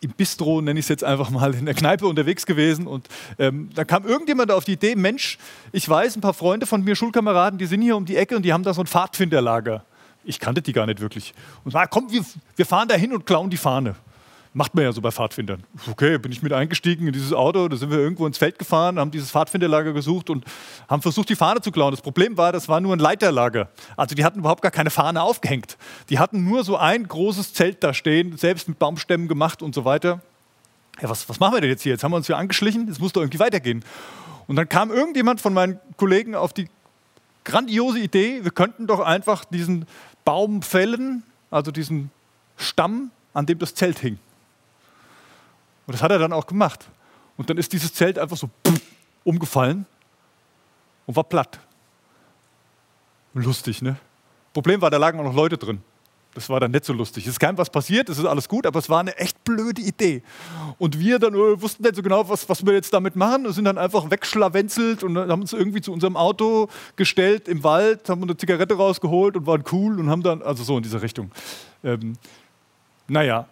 im 0.01 0.09
Bistro, 0.09 0.61
nenne 0.61 0.79
ich 0.79 0.85
es 0.85 0.89
jetzt 0.89 1.03
einfach 1.03 1.29
mal, 1.29 1.53
in 1.53 1.65
der 1.67 1.75
Kneipe 1.75 2.07
unterwegs 2.07 2.47
gewesen. 2.47 2.87
Und 2.87 3.07
ähm, 3.37 3.69
da 3.75 3.85
kam 3.85 4.03
irgendjemand 4.03 4.49
auf 4.51 4.65
die 4.65 4.73
Idee: 4.73 4.95
Mensch, 4.95 5.37
ich 5.71 5.87
weiß, 5.87 6.15
ein 6.15 6.21
paar 6.21 6.33
Freunde 6.33 6.65
von 6.65 6.83
mir, 6.83 6.95
Schulkameraden, 6.95 7.59
die 7.59 7.67
sind 7.67 7.83
hier 7.83 7.95
um 7.95 8.05
die 8.05 8.15
Ecke 8.15 8.35
und 8.35 8.41
die 8.41 8.51
haben 8.51 8.63
da 8.63 8.73
so 8.73 8.81
ein 8.81 8.87
Pfadfinderlager. 8.87 9.85
Ich 10.23 10.39
kannte 10.39 10.63
die 10.63 10.73
gar 10.73 10.87
nicht 10.87 11.01
wirklich. 11.01 11.35
Und 11.63 11.75
war, 11.75 11.87
komm, 11.87 12.11
wir, 12.11 12.25
wir 12.55 12.65
fahren 12.65 12.87
da 12.87 12.95
hin 12.95 13.13
und 13.13 13.27
klauen 13.27 13.51
die 13.51 13.57
Fahne. 13.57 13.95
Macht 14.57 14.73
man 14.73 14.85
ja 14.85 14.91
so 14.91 15.01
bei 15.01 15.11
Pfadfindern. 15.11 15.63
Okay, 15.87 16.17
bin 16.17 16.31
ich 16.31 16.41
mit 16.41 16.51
eingestiegen 16.51 17.05
in 17.05 17.13
dieses 17.13 17.31
Auto, 17.31 17.67
da 17.67 17.77
sind 17.77 17.91
wir 17.91 17.99
irgendwo 17.99 18.25
ins 18.25 18.39
Feld 18.39 18.57
gefahren, 18.57 18.97
haben 18.97 19.11
dieses 19.11 19.29
Pfadfinderlager 19.29 19.93
gesucht 19.93 20.31
und 20.31 20.45
haben 20.89 21.03
versucht, 21.03 21.29
die 21.29 21.35
Fahne 21.35 21.61
zu 21.61 21.71
klauen. 21.71 21.91
Das 21.91 22.01
Problem 22.01 22.37
war, 22.37 22.51
das 22.51 22.67
war 22.67 22.81
nur 22.81 22.95
ein 22.95 22.99
Leiterlager. 22.99 23.69
Also 23.95 24.15
die 24.15 24.25
hatten 24.25 24.39
überhaupt 24.39 24.63
gar 24.63 24.71
keine 24.71 24.89
Fahne 24.89 25.21
aufgehängt. 25.21 25.77
Die 26.09 26.17
hatten 26.17 26.43
nur 26.43 26.63
so 26.63 26.75
ein 26.75 27.07
großes 27.07 27.53
Zelt 27.53 27.83
da 27.83 27.93
stehen, 27.93 28.35
selbst 28.35 28.67
mit 28.67 28.79
Baumstämmen 28.79 29.27
gemacht 29.27 29.61
und 29.61 29.75
so 29.75 29.85
weiter. 29.85 30.21
Ja, 30.99 31.07
was, 31.07 31.29
was 31.29 31.39
machen 31.39 31.53
wir 31.53 31.61
denn 31.61 31.69
jetzt 31.69 31.83
hier? 31.83 31.91
Jetzt 31.91 32.03
haben 32.03 32.11
wir 32.11 32.17
uns 32.17 32.25
hier 32.25 32.37
angeschlichen, 32.37 32.89
es 32.89 32.99
muss 32.99 33.13
doch 33.13 33.21
irgendwie 33.21 33.37
weitergehen. 33.37 33.85
Und 34.47 34.55
dann 34.55 34.67
kam 34.67 34.89
irgendjemand 34.89 35.39
von 35.39 35.53
meinen 35.53 35.79
Kollegen 35.97 36.33
auf 36.33 36.51
die 36.51 36.67
grandiose 37.43 37.99
Idee, 37.99 38.43
wir 38.43 38.49
könnten 38.49 38.87
doch 38.87 39.01
einfach 39.01 39.45
diesen 39.45 39.85
Baum 40.25 40.63
fällen, 40.63 41.21
also 41.51 41.69
diesen 41.69 42.09
Stamm, 42.57 43.11
an 43.35 43.45
dem 43.45 43.59
das 43.59 43.75
Zelt 43.75 43.99
hing. 43.99 44.17
Und 45.87 45.93
das 45.93 46.03
hat 46.03 46.11
er 46.11 46.19
dann 46.19 46.33
auch 46.33 46.45
gemacht. 46.45 46.87
Und 47.37 47.49
dann 47.49 47.57
ist 47.57 47.73
dieses 47.73 47.93
Zelt 47.93 48.19
einfach 48.19 48.37
so 48.37 48.49
umgefallen 49.23 49.85
und 51.05 51.15
war 51.15 51.23
platt. 51.23 51.59
Lustig, 53.33 53.81
ne? 53.81 53.97
Problem 54.53 54.81
war, 54.81 54.89
da 54.89 54.97
lagen 54.97 55.19
auch 55.19 55.23
noch 55.23 55.35
Leute 55.35 55.57
drin. 55.57 55.81
Das 56.33 56.49
war 56.49 56.59
dann 56.59 56.71
nicht 56.71 56.85
so 56.85 56.93
lustig. 56.93 57.25
Es 57.25 57.31
ist 57.31 57.39
keinem 57.39 57.57
was 57.57 57.69
passiert, 57.69 58.09
es 58.09 58.19
ist 58.19 58.25
alles 58.25 58.47
gut, 58.47 58.65
aber 58.67 58.77
es 58.77 58.89
war 58.89 58.99
eine 58.99 59.15
echt 59.17 59.43
blöde 59.43 59.81
Idee. 59.81 60.21
Und 60.77 60.99
wir 60.99 61.17
dann 61.17 61.33
äh, 61.33 61.61
wussten 61.61 61.81
nicht 61.83 61.95
so 61.95 62.03
genau, 62.03 62.27
was, 62.29 62.47
was 62.47 62.63
wir 62.65 62.73
jetzt 62.73 62.93
damit 62.93 63.15
machen 63.15 63.47
und 63.47 63.53
sind 63.53 63.65
dann 63.65 63.77
einfach 63.77 64.11
wegschlawenzelt 64.11 65.03
und 65.03 65.17
haben 65.17 65.41
uns 65.41 65.53
irgendwie 65.53 65.81
zu 65.81 65.91
unserem 65.91 66.15
Auto 66.15 66.67
gestellt 66.95 67.47
im 67.47 67.63
Wald, 67.63 68.07
haben 68.09 68.21
eine 68.21 68.37
Zigarette 68.37 68.75
rausgeholt 68.75 69.35
und 69.35 69.47
waren 69.47 69.63
cool 69.71 69.99
und 69.99 70.09
haben 70.09 70.21
dann, 70.21 70.43
also 70.43 70.63
so 70.63 70.77
in 70.77 70.83
diese 70.83 71.01
Richtung. 71.01 71.31
Ähm, 71.83 72.17
naja, 73.07 73.47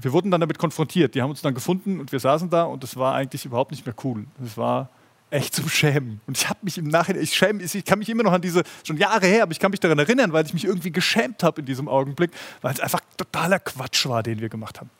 wir 0.00 0.12
wurden 0.12 0.30
dann 0.30 0.40
damit 0.40 0.58
konfrontiert. 0.58 1.14
Die 1.14 1.22
haben 1.22 1.30
uns 1.30 1.42
dann 1.42 1.54
gefunden 1.54 2.00
und 2.00 2.12
wir 2.12 2.20
saßen 2.20 2.50
da 2.50 2.64
und 2.64 2.84
es 2.84 2.96
war 2.96 3.14
eigentlich 3.14 3.44
überhaupt 3.44 3.70
nicht 3.70 3.84
mehr 3.84 3.94
cool. 4.04 4.26
Es 4.44 4.56
war 4.56 4.90
echt 5.30 5.54
zum 5.54 5.68
Schämen. 5.68 6.20
Und 6.26 6.38
ich 6.38 6.48
habe 6.48 6.60
mich 6.62 6.78
im 6.78 6.86
Nachhinein, 6.86 7.22
ich 7.22 7.34
schäme, 7.34 7.62
ich 7.62 7.84
kann 7.84 7.98
mich 7.98 8.08
immer 8.08 8.22
noch 8.22 8.32
an 8.32 8.40
diese, 8.40 8.62
schon 8.84 8.96
Jahre 8.96 9.26
her, 9.26 9.42
aber 9.42 9.52
ich 9.52 9.58
kann 9.58 9.70
mich 9.70 9.80
daran 9.80 9.98
erinnern, 9.98 10.32
weil 10.32 10.46
ich 10.46 10.54
mich 10.54 10.64
irgendwie 10.64 10.90
geschämt 10.90 11.42
habe 11.42 11.60
in 11.60 11.66
diesem 11.66 11.88
Augenblick, 11.88 12.30
weil 12.62 12.72
es 12.72 12.80
einfach 12.80 13.00
totaler 13.16 13.58
Quatsch 13.58 14.06
war, 14.06 14.22
den 14.22 14.40
wir 14.40 14.48
gemacht 14.48 14.80
haben. 14.80 14.90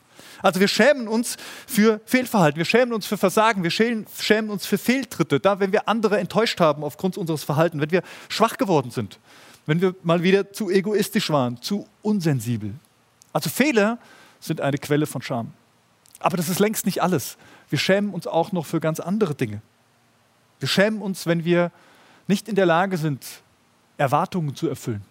Also 0.41 0.59
wir 0.59 0.67
schämen 0.67 1.07
uns 1.07 1.37
für 1.67 1.99
Fehlverhalten, 2.05 2.57
wir 2.57 2.65
schämen 2.65 2.93
uns 2.93 3.05
für 3.05 3.17
Versagen, 3.17 3.63
wir 3.63 3.71
schämen 3.71 4.49
uns 4.49 4.65
für 4.65 4.77
Fehltritte, 4.77 5.39
da 5.39 5.59
wenn 5.59 5.71
wir 5.71 5.87
andere 5.87 6.19
enttäuscht 6.19 6.59
haben 6.59 6.83
aufgrund 6.83 7.17
unseres 7.17 7.43
Verhaltens, 7.43 7.81
wenn 7.81 7.91
wir 7.91 8.03
schwach 8.29 8.57
geworden 8.57 8.91
sind, 8.91 9.19
wenn 9.65 9.81
wir 9.81 9.95
mal 10.03 10.23
wieder 10.23 10.51
zu 10.51 10.69
egoistisch 10.69 11.29
waren, 11.29 11.61
zu 11.61 11.87
unsensibel. 12.01 12.73
Also 13.33 13.49
Fehler 13.49 13.97
sind 14.39 14.61
eine 14.61 14.77
Quelle 14.77 15.05
von 15.05 15.21
Scham. 15.21 15.53
Aber 16.19 16.37
das 16.37 16.49
ist 16.49 16.59
längst 16.59 16.85
nicht 16.85 17.01
alles. 17.01 17.37
Wir 17.69 17.79
schämen 17.79 18.13
uns 18.13 18.27
auch 18.27 18.51
noch 18.51 18.65
für 18.65 18.79
ganz 18.79 18.99
andere 18.99 19.35
Dinge. 19.35 19.61
Wir 20.59 20.67
schämen 20.67 21.01
uns, 21.01 21.25
wenn 21.25 21.45
wir 21.45 21.71
nicht 22.27 22.47
in 22.47 22.55
der 22.55 22.65
Lage 22.65 22.97
sind, 22.97 23.25
Erwartungen 23.97 24.55
zu 24.55 24.67
erfüllen. 24.67 25.03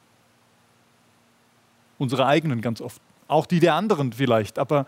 Unsere 1.98 2.26
eigenen 2.26 2.60
ganz 2.60 2.80
oft. 2.80 3.00
Auch 3.26 3.44
die 3.44 3.60
der 3.60 3.74
anderen 3.74 4.12
vielleicht. 4.12 4.58
Aber 4.58 4.86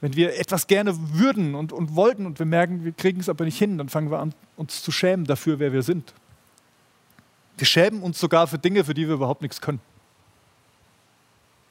wenn 0.00 0.16
wir 0.16 0.38
etwas 0.38 0.66
gerne 0.66 0.94
würden 1.12 1.54
und, 1.54 1.72
und 1.72 1.94
wollten 1.94 2.24
und 2.24 2.38
wir 2.38 2.46
merken, 2.46 2.84
wir 2.84 2.92
kriegen 2.92 3.20
es 3.20 3.28
aber 3.28 3.44
nicht 3.44 3.58
hin, 3.58 3.78
dann 3.78 3.88
fangen 3.88 4.10
wir 4.10 4.18
an, 4.18 4.34
uns 4.56 4.82
zu 4.82 4.92
schämen 4.92 5.26
dafür, 5.26 5.58
wer 5.58 5.72
wir 5.72 5.82
sind. 5.82 6.14
Wir 7.58 7.66
schämen 7.66 8.02
uns 8.02 8.18
sogar 8.18 8.46
für 8.46 8.58
Dinge, 8.58 8.84
für 8.84 8.94
die 8.94 9.06
wir 9.06 9.14
überhaupt 9.14 9.42
nichts 9.42 9.60
können. 9.60 9.80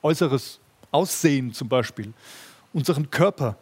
Äußeres 0.04 0.60
Aussehen 0.92 1.54
zum 1.54 1.70
Beispiel, 1.70 2.14
unseren 2.74 3.10
Körper. 3.10 3.58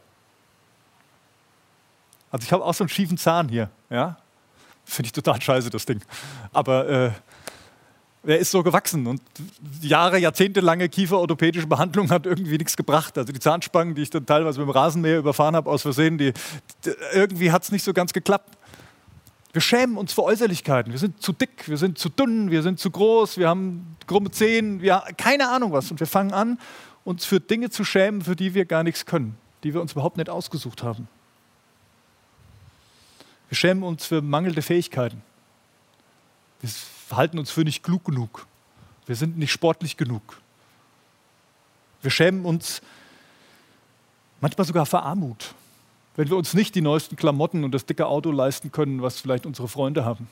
Also 2.31 2.45
ich 2.45 2.51
habe 2.51 2.63
auch 2.63 2.73
so 2.73 2.83
einen 2.83 2.89
schiefen 2.89 3.17
Zahn 3.17 3.49
hier. 3.49 3.69
Ja? 3.89 4.17
Finde 4.85 5.07
ich 5.07 5.11
total 5.11 5.41
scheiße, 5.41 5.69
das 5.69 5.85
Ding. 5.85 6.01
Aber 6.51 6.87
äh, 6.89 7.11
er 8.23 8.37
ist 8.37 8.51
so 8.51 8.63
gewachsen 8.63 9.07
und 9.07 9.21
Jahre, 9.81 10.19
jahrzehntelange 10.19 10.89
kieferorthopädische 10.89 11.67
Behandlung 11.67 12.09
hat 12.09 12.25
irgendwie 12.25 12.57
nichts 12.57 12.75
gebracht. 12.75 13.17
Also 13.17 13.31
die 13.31 13.39
Zahnspangen, 13.39 13.95
die 13.95 14.01
ich 14.01 14.09
dann 14.09 14.25
teilweise 14.25 14.59
mit 14.59 14.67
dem 14.67 14.71
Rasenmäher 14.71 15.19
überfahren 15.19 15.55
habe, 15.55 15.69
aus 15.69 15.83
Versehen, 15.83 16.17
die, 16.17 16.33
die 16.85 16.91
irgendwie 17.13 17.51
hat 17.51 17.63
es 17.63 17.71
nicht 17.71 17.83
so 17.83 17.93
ganz 17.93 18.11
geklappt. 18.11 18.57
Wir 19.53 19.61
schämen 19.61 19.97
uns 19.97 20.13
für 20.13 20.23
Äußerlichkeiten. 20.23 20.91
Wir 20.91 20.99
sind 20.99 21.21
zu 21.21 21.33
dick, 21.33 21.67
wir 21.67 21.77
sind 21.77 21.97
zu 21.97 22.09
dünn, 22.09 22.51
wir 22.51 22.61
sind 22.61 22.79
zu 22.79 22.91
groß, 22.91 23.37
wir 23.37 23.47
haben 23.47 23.95
krumme 24.05 24.29
Zehen, 24.29 24.81
wir 24.81 25.03
keine 25.17 25.49
Ahnung 25.49 25.71
was. 25.71 25.89
Und 25.89 25.99
wir 25.99 26.07
fangen 26.07 26.33
an, 26.33 26.59
uns 27.03 27.25
für 27.25 27.39
Dinge 27.39 27.69
zu 27.69 27.83
schämen, 27.83 28.21
für 28.21 28.35
die 28.35 28.53
wir 28.53 28.65
gar 28.65 28.83
nichts 28.83 29.05
können, 29.05 29.37
die 29.63 29.73
wir 29.73 29.81
uns 29.81 29.93
überhaupt 29.93 30.17
nicht 30.17 30.29
ausgesucht 30.29 30.83
haben. 30.83 31.07
Wir 33.49 33.57
schämen 33.57 33.83
uns 33.83 34.05
für 34.05 34.21
mangelnde 34.21 34.61
Fähigkeiten. 34.61 35.21
Wir 36.61 36.69
halten 37.17 37.39
uns 37.39 37.49
für 37.49 37.61
nicht 37.61 37.83
klug 37.83 38.05
genug. 38.05 38.45
Wir 39.07 39.15
sind 39.15 39.37
nicht 39.37 39.51
sportlich 39.51 39.97
genug. 39.97 40.39
Wir 42.01 42.11
schämen 42.11 42.45
uns 42.45 42.81
manchmal 44.39 44.67
sogar 44.67 44.85
für 44.85 45.01
Armut, 45.01 45.53
wenn 46.15 46.29
wir 46.29 46.37
uns 46.37 46.53
nicht 46.53 46.75
die 46.75 46.81
neuesten 46.81 47.15
Klamotten 47.15 47.63
und 47.63 47.71
das 47.71 47.85
dicke 47.85 48.05
Auto 48.05 48.31
leisten 48.31 48.71
können, 48.71 49.01
was 49.01 49.19
vielleicht 49.19 49.45
unsere 49.45 49.67
Freunde 49.67 50.05
haben. 50.05 50.29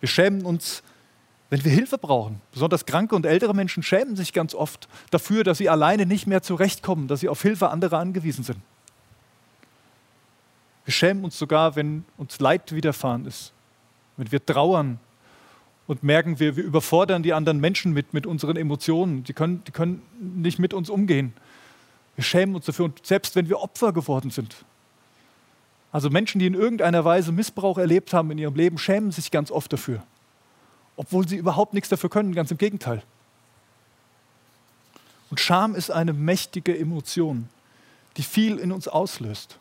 Wir 0.00 0.08
schämen 0.08 0.44
uns, 0.44 0.82
wenn 1.50 1.64
wir 1.64 1.70
Hilfe 1.70 1.98
brauchen. 1.98 2.40
Besonders 2.52 2.86
kranke 2.86 3.14
und 3.14 3.24
ältere 3.24 3.54
Menschen 3.54 3.82
schämen 3.82 4.16
sich 4.16 4.32
ganz 4.32 4.54
oft 4.54 4.88
dafür, 5.10 5.44
dass 5.44 5.58
sie 5.58 5.68
alleine 5.68 6.06
nicht 6.06 6.26
mehr 6.26 6.42
zurechtkommen, 6.42 7.08
dass 7.08 7.20
sie 7.20 7.28
auf 7.28 7.42
Hilfe 7.42 7.70
anderer 7.70 7.98
angewiesen 7.98 8.44
sind. 8.44 8.58
Wir 10.84 10.92
schämen 10.92 11.24
uns 11.24 11.38
sogar, 11.38 11.76
wenn 11.76 12.04
uns 12.16 12.38
Leid 12.40 12.72
widerfahren 12.72 13.26
ist, 13.26 13.52
wenn 14.16 14.30
wir 14.30 14.44
trauern 14.44 14.98
und 15.86 16.02
merken, 16.02 16.38
wir, 16.40 16.56
wir 16.56 16.64
überfordern 16.64 17.22
die 17.22 17.32
anderen 17.32 17.60
Menschen 17.60 17.92
mit, 17.92 18.12
mit 18.12 18.26
unseren 18.26 18.56
Emotionen. 18.56 19.24
Die 19.24 19.32
können, 19.32 19.62
die 19.64 19.72
können 19.72 20.02
nicht 20.18 20.58
mit 20.58 20.74
uns 20.74 20.90
umgehen. 20.90 21.32
Wir 22.16 22.24
schämen 22.24 22.54
uns 22.54 22.66
dafür, 22.66 22.86
und 22.86 23.04
selbst 23.04 23.36
wenn 23.36 23.48
wir 23.48 23.60
Opfer 23.60 23.92
geworden 23.92 24.30
sind. 24.30 24.64
Also 25.92 26.10
Menschen, 26.10 26.38
die 26.38 26.46
in 26.46 26.54
irgendeiner 26.54 27.04
Weise 27.04 27.30
Missbrauch 27.30 27.78
erlebt 27.78 28.12
haben 28.12 28.30
in 28.30 28.38
ihrem 28.38 28.54
Leben, 28.54 28.78
schämen 28.78 29.12
sich 29.12 29.30
ganz 29.30 29.50
oft 29.50 29.72
dafür. 29.72 30.02
Obwohl 30.96 31.28
sie 31.28 31.36
überhaupt 31.36 31.74
nichts 31.74 31.88
dafür 31.88 32.10
können, 32.10 32.34
ganz 32.34 32.50
im 32.50 32.58
Gegenteil. 32.58 33.02
Und 35.30 35.40
Scham 35.40 35.74
ist 35.74 35.90
eine 35.90 36.12
mächtige 36.12 36.78
Emotion, 36.78 37.48
die 38.16 38.22
viel 38.22 38.58
in 38.58 38.72
uns 38.72 38.88
auslöst. 38.88 39.58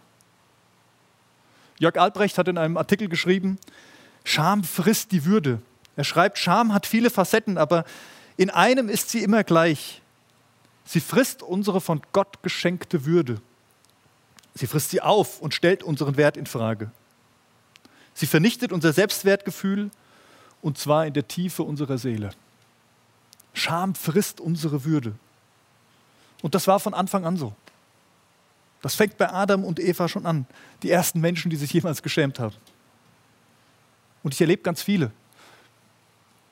Jörg 1.80 1.98
Albrecht 1.98 2.38
hat 2.38 2.48
in 2.48 2.58
einem 2.58 2.78
Artikel 2.78 3.10
geschrieben, 3.10 3.60
Scham 4.24 4.64
frisst 4.64 5.12
die 5.12 5.26
Würde. 5.26 5.62
Er 5.96 6.04
schreibt, 6.04 6.38
Scham 6.38 6.74
hat 6.74 6.86
viele 6.86 7.10
Facetten, 7.10 7.58
aber 7.58 7.86
in 8.38 8.50
einem 8.50 8.90
ist 8.90 9.10
sie 9.10 9.24
immer 9.24 9.44
gleich. 9.44 10.02
Sie 10.86 11.00
frisst 11.00 11.42
unsere 11.42 11.82
von 11.82 12.02
Gott 12.12 12.44
geschenkte 12.44 13.06
Würde. 13.06 13.42
Sie 14.54 14.68
frisst 14.68 14.92
sie 14.92 15.02
auf 15.02 15.42
und 15.42 15.54
stellt 15.54 15.84
unseren 15.84 16.16
Wert 16.16 16.38
in 16.38 16.46
Frage. 16.46 16.92
Sie 18.14 18.28
vernichtet 18.28 18.72
unser 18.72 18.94
Selbstwertgefühl 18.94 19.92
und 20.66 20.80
zwar 20.80 21.06
in 21.06 21.14
der 21.14 21.28
Tiefe 21.28 21.62
unserer 21.62 22.00
Seele. 22.00 22.32
Scham 23.54 23.94
frisst 23.94 24.42
unsere 24.42 24.84
Würde. 24.84 25.14
Und 26.42 26.56
das 26.56 26.66
war 26.66 26.80
von 26.80 26.96
Anfang 26.96 27.24
an 27.24 27.38
so. 27.38 27.54
Das 28.82 28.96
fängt 28.96 29.20
bei 29.20 29.32
Adam 29.32 29.64
und 29.64 29.80
Eva 29.80 30.10
schon 30.10 30.26
an. 30.26 30.48
Die 30.82 30.90
ersten 30.90 31.22
Menschen, 31.22 31.52
die 31.52 31.56
sich 31.56 31.72
jemals 31.72 32.02
geschämt 32.02 32.40
haben. 32.40 32.56
Und 34.24 34.34
ich 34.34 34.42
erlebe 34.42 34.64
ganz 34.64 34.82
viele, 34.82 35.12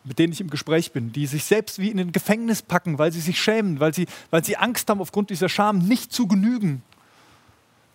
mit 0.03 0.19
denen 0.19 0.31
ich 0.31 0.41
im 0.41 0.51
Gespräch 0.51 0.91
bin, 0.91 1.11
die 1.11 1.25
sich 1.25 1.45
selbst 1.45 1.79
wie 1.79 1.89
in 1.89 1.99
ein 1.99 2.11
Gefängnis 2.11 2.61
packen, 2.61 2.99
weil 2.99 3.11
sie 3.11 3.19
sich 3.19 3.41
schämen, 3.41 3.79
weil 3.79 3.95
sie, 3.95 4.05
weil 4.29 4.45
sie 4.45 4.57
Angst 4.57 4.91
haben, 4.91 5.01
aufgrund 5.01 5.31
dieser 5.31 5.49
Scham 5.49 5.79
nicht 5.79 6.13
zu 6.13 6.27
genügen, 6.27 6.83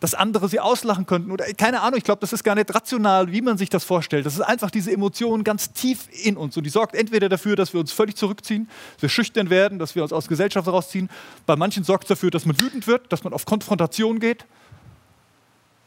dass 0.01 0.15
andere 0.15 0.49
sie 0.49 0.61
auslachen 0.61 1.07
könnten. 1.07 1.31
Oder 1.31 1.47
keine 1.55 1.81
Ahnung, 1.81 1.99
ich 1.99 2.05
glaube, 2.05 2.21
das 2.21 2.33
ist 2.33 2.45
gar 2.45 2.55
nicht 2.55 2.73
rational, 2.73 3.33
wie 3.33 3.41
man 3.41 3.59
sich 3.59 3.69
das 3.69 3.85
vorstellt. 3.85 4.27
Das 4.27 4.35
ist 4.35 4.41
einfach 4.41 4.71
diese 4.71 4.93
Emotion 4.93 5.43
ganz 5.43 5.73
tief 5.73 6.09
in 6.25 6.37
uns. 6.37 6.57
Und 6.57 6.65
die 6.65 6.71
sorgt 6.71 6.95
entweder 6.95 7.29
dafür, 7.29 7.57
dass 7.57 7.73
wir 7.73 7.81
uns 7.81 7.91
völlig 7.91 8.17
zurückziehen, 8.17 8.69
dass 8.95 9.03
wir 9.03 9.09
schüchtern 9.09 9.51
werden, 9.51 9.79
dass 9.79 9.95
wir 9.95 10.03
uns 10.03 10.13
aus 10.13 10.29
Gesellschaft 10.29 10.67
herausziehen. 10.67 11.09
Bei 11.47 11.57
manchen 11.57 11.83
sorgt 11.83 12.05
es 12.05 12.09
dafür, 12.09 12.31
dass 12.31 12.47
man 12.47 12.61
wütend 12.61 12.87
wird, 12.87 13.13
dass 13.13 13.25
man 13.25 13.33
auf 13.33 13.45
Konfrontation 13.45 14.21
geht. 14.21 14.47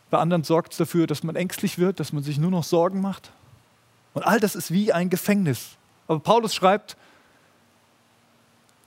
Bei 0.09 0.17
anderen 0.17 0.43
sorgt 0.43 0.73
es 0.73 0.77
dafür, 0.77 1.07
dass 1.07 1.23
man 1.23 1.37
ängstlich 1.37 1.77
wird, 1.77 2.01
dass 2.01 2.11
man 2.11 2.21
sich 2.21 2.37
nur 2.37 2.51
noch 2.51 2.65
Sorgen 2.65 2.99
macht. 2.99 3.31
Und 4.13 4.23
all 4.23 4.41
das 4.41 4.55
ist 4.55 4.71
wie 4.71 4.91
ein 4.91 5.09
Gefängnis. 5.09 5.77
Aber 6.09 6.19
Paulus 6.19 6.53
schreibt, 6.53 6.97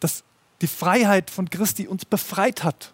dass 0.01 0.23
die 0.61 0.67
Freiheit 0.67 1.31
von 1.31 1.49
Christi 1.49 1.89
uns 1.89 2.05
befreit 2.05 2.63
hat 2.63 2.94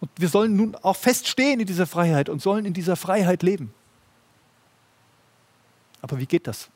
und 0.00 0.10
wir 0.16 0.28
sollen 0.28 0.56
nun 0.56 0.74
auch 0.76 0.96
feststehen 0.96 1.60
in 1.60 1.66
dieser 1.66 1.86
Freiheit 1.86 2.28
und 2.28 2.40
sollen 2.40 2.64
in 2.64 2.72
dieser 2.72 2.96
Freiheit 2.96 3.42
leben. 3.42 3.72
Aber 6.02 6.18
wie 6.18 6.26
geht 6.26 6.46
das? 6.46 6.70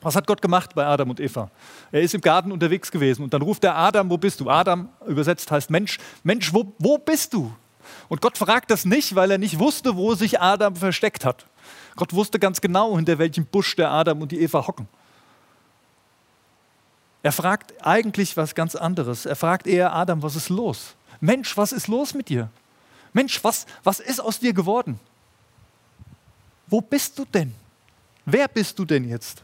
Was 0.00 0.16
hat 0.16 0.26
Gott 0.26 0.40
gemacht 0.40 0.74
bei 0.74 0.86
Adam 0.86 1.10
und 1.10 1.20
Eva? 1.20 1.50
Er 1.90 2.02
ist 2.02 2.14
im 2.14 2.20
Garten 2.20 2.52
unterwegs 2.52 2.90
gewesen 2.90 3.22
und 3.22 3.34
dann 3.34 3.42
ruft 3.42 3.64
er 3.64 3.76
Adam, 3.76 4.08
wo 4.10 4.16
bist 4.16 4.40
du? 4.40 4.48
Adam 4.48 4.88
übersetzt 5.06 5.50
heißt 5.50 5.70
Mensch, 5.70 5.98
Mensch, 6.22 6.52
wo, 6.52 6.72
wo 6.78 6.98
bist 6.98 7.32
du? 7.34 7.52
Und 8.08 8.20
Gott 8.20 8.36
fragt 8.38 8.70
das 8.70 8.84
nicht, 8.84 9.14
weil 9.14 9.30
er 9.30 9.38
nicht 9.38 9.58
wusste, 9.58 9.96
wo 9.96 10.14
sich 10.14 10.40
Adam 10.40 10.76
versteckt 10.76 11.24
hat. 11.24 11.46
Gott 11.96 12.12
wusste 12.12 12.38
ganz 12.38 12.60
genau, 12.60 12.96
hinter 12.96 13.18
welchem 13.18 13.46
Busch 13.46 13.74
der 13.76 13.90
Adam 13.90 14.22
und 14.22 14.32
die 14.32 14.40
Eva 14.40 14.66
hocken. 14.66 14.88
Er 17.22 17.32
fragt 17.32 17.74
eigentlich 17.84 18.36
was 18.36 18.54
ganz 18.54 18.76
anderes. 18.76 19.26
Er 19.26 19.34
fragt 19.34 19.66
eher 19.66 19.94
Adam, 19.94 20.22
was 20.22 20.36
ist 20.36 20.48
los? 20.48 20.94
Mensch, 21.20 21.56
was 21.56 21.72
ist 21.72 21.88
los 21.88 22.14
mit 22.14 22.28
dir? 22.28 22.50
Mensch, 23.12 23.42
was, 23.42 23.66
was 23.82 24.00
ist 24.00 24.20
aus 24.20 24.38
dir 24.38 24.52
geworden? 24.52 25.00
Wo 26.66 26.80
bist 26.80 27.18
du 27.18 27.24
denn? 27.24 27.54
Wer 28.24 28.48
bist 28.48 28.78
du 28.78 28.84
denn 28.84 29.08
jetzt? 29.08 29.42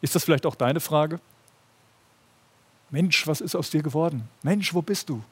Ist 0.00 0.14
das 0.14 0.24
vielleicht 0.24 0.46
auch 0.46 0.54
deine 0.54 0.80
Frage? 0.80 1.20
Mensch, 2.90 3.26
was 3.26 3.40
ist 3.40 3.54
aus 3.54 3.70
dir 3.70 3.82
geworden? 3.82 4.28
Mensch, 4.42 4.74
wo 4.74 4.82
bist 4.82 5.08
du? 5.08 5.22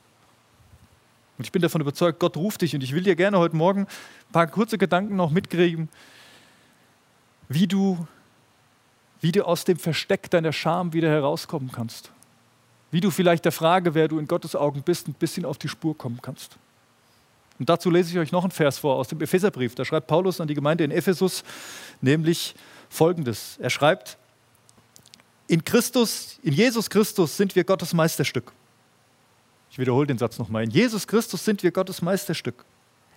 Und 1.39 1.45
ich 1.45 1.53
bin 1.53 1.63
davon 1.63 1.81
überzeugt, 1.81 2.19
Gott 2.19 2.37
ruft 2.37 2.63
dich 2.63 2.75
und 2.75 2.83
ich 2.83 2.93
will 2.93 3.03
dir 3.03 3.17
gerne 3.17 3.39
heute 3.39 3.57
Morgen 3.57 3.83
ein 3.83 4.33
paar 4.33 4.47
kurze 4.47 4.79
Gedanken 4.79 5.17
noch 5.17 5.31
mitkriegen, 5.31 5.89
wie 7.49 7.67
du 7.67 8.07
wie 9.21 9.33
du 9.33 9.47
aus 9.47 9.65
dem 9.65 9.79
Versteck 9.79 10.31
deiner 10.31 10.53
Scham 10.53 10.93
wieder 10.93 11.09
herauskommen 11.09 11.71
kannst. 11.73 12.11
Wie 12.91 13.01
du 13.01 13.11
vielleicht 13.11 13.45
der 13.45 13.53
Frage, 13.53 13.95
wer 13.95 14.09
du 14.09 14.19
in 14.19 14.27
Gottes 14.27 14.57
Augen 14.57 14.83
bist, 14.83 15.09
ein 15.09 15.15
bisschen 15.15 15.45
auf 15.45 15.59
die 15.59 15.69
Spur 15.69 15.97
kommen 15.97 16.21
kannst. 16.23 16.57
Und 17.59 17.69
dazu 17.69 17.91
lese 17.91 18.13
ich 18.13 18.19
euch 18.19 18.33
noch 18.33 18.45
einen 18.45 18.53
Vers 18.53 18.79
vor 18.79 18.97
aus 18.97 19.09
dem 19.09 19.21
Epheserbrief. 19.21 19.75
Da 19.75 19.85
schreibt 19.85 20.07
Paulus 20.07 20.41
an 20.41 20.49
die 20.49 20.55
Gemeinde 20.55 20.85
in 20.85 20.91
Ephesus 20.91 21.43
nämlich 22.01 22.55
folgendes. 22.89 23.59
Er 23.59 23.71
schreibt, 23.71 24.17
in 25.49 25.65
Christus, 25.65 26.39
in 26.43 26.53
Jesus 26.53 26.89
Christus 26.89 27.37
sind 27.37 27.57
wir 27.57 27.65
Gottes 27.65 27.93
Meisterstück. 27.93 28.53
Ich 29.71 29.79
wiederhole 29.79 30.07
den 30.07 30.19
Satz 30.19 30.39
nochmal. 30.39 30.65
In 30.65 30.71
Jesus 30.71 31.07
Christus 31.07 31.45
sind 31.45 31.63
wir 31.63 31.73
Gottes 31.73 32.01
Meisterstück. 32.01 32.65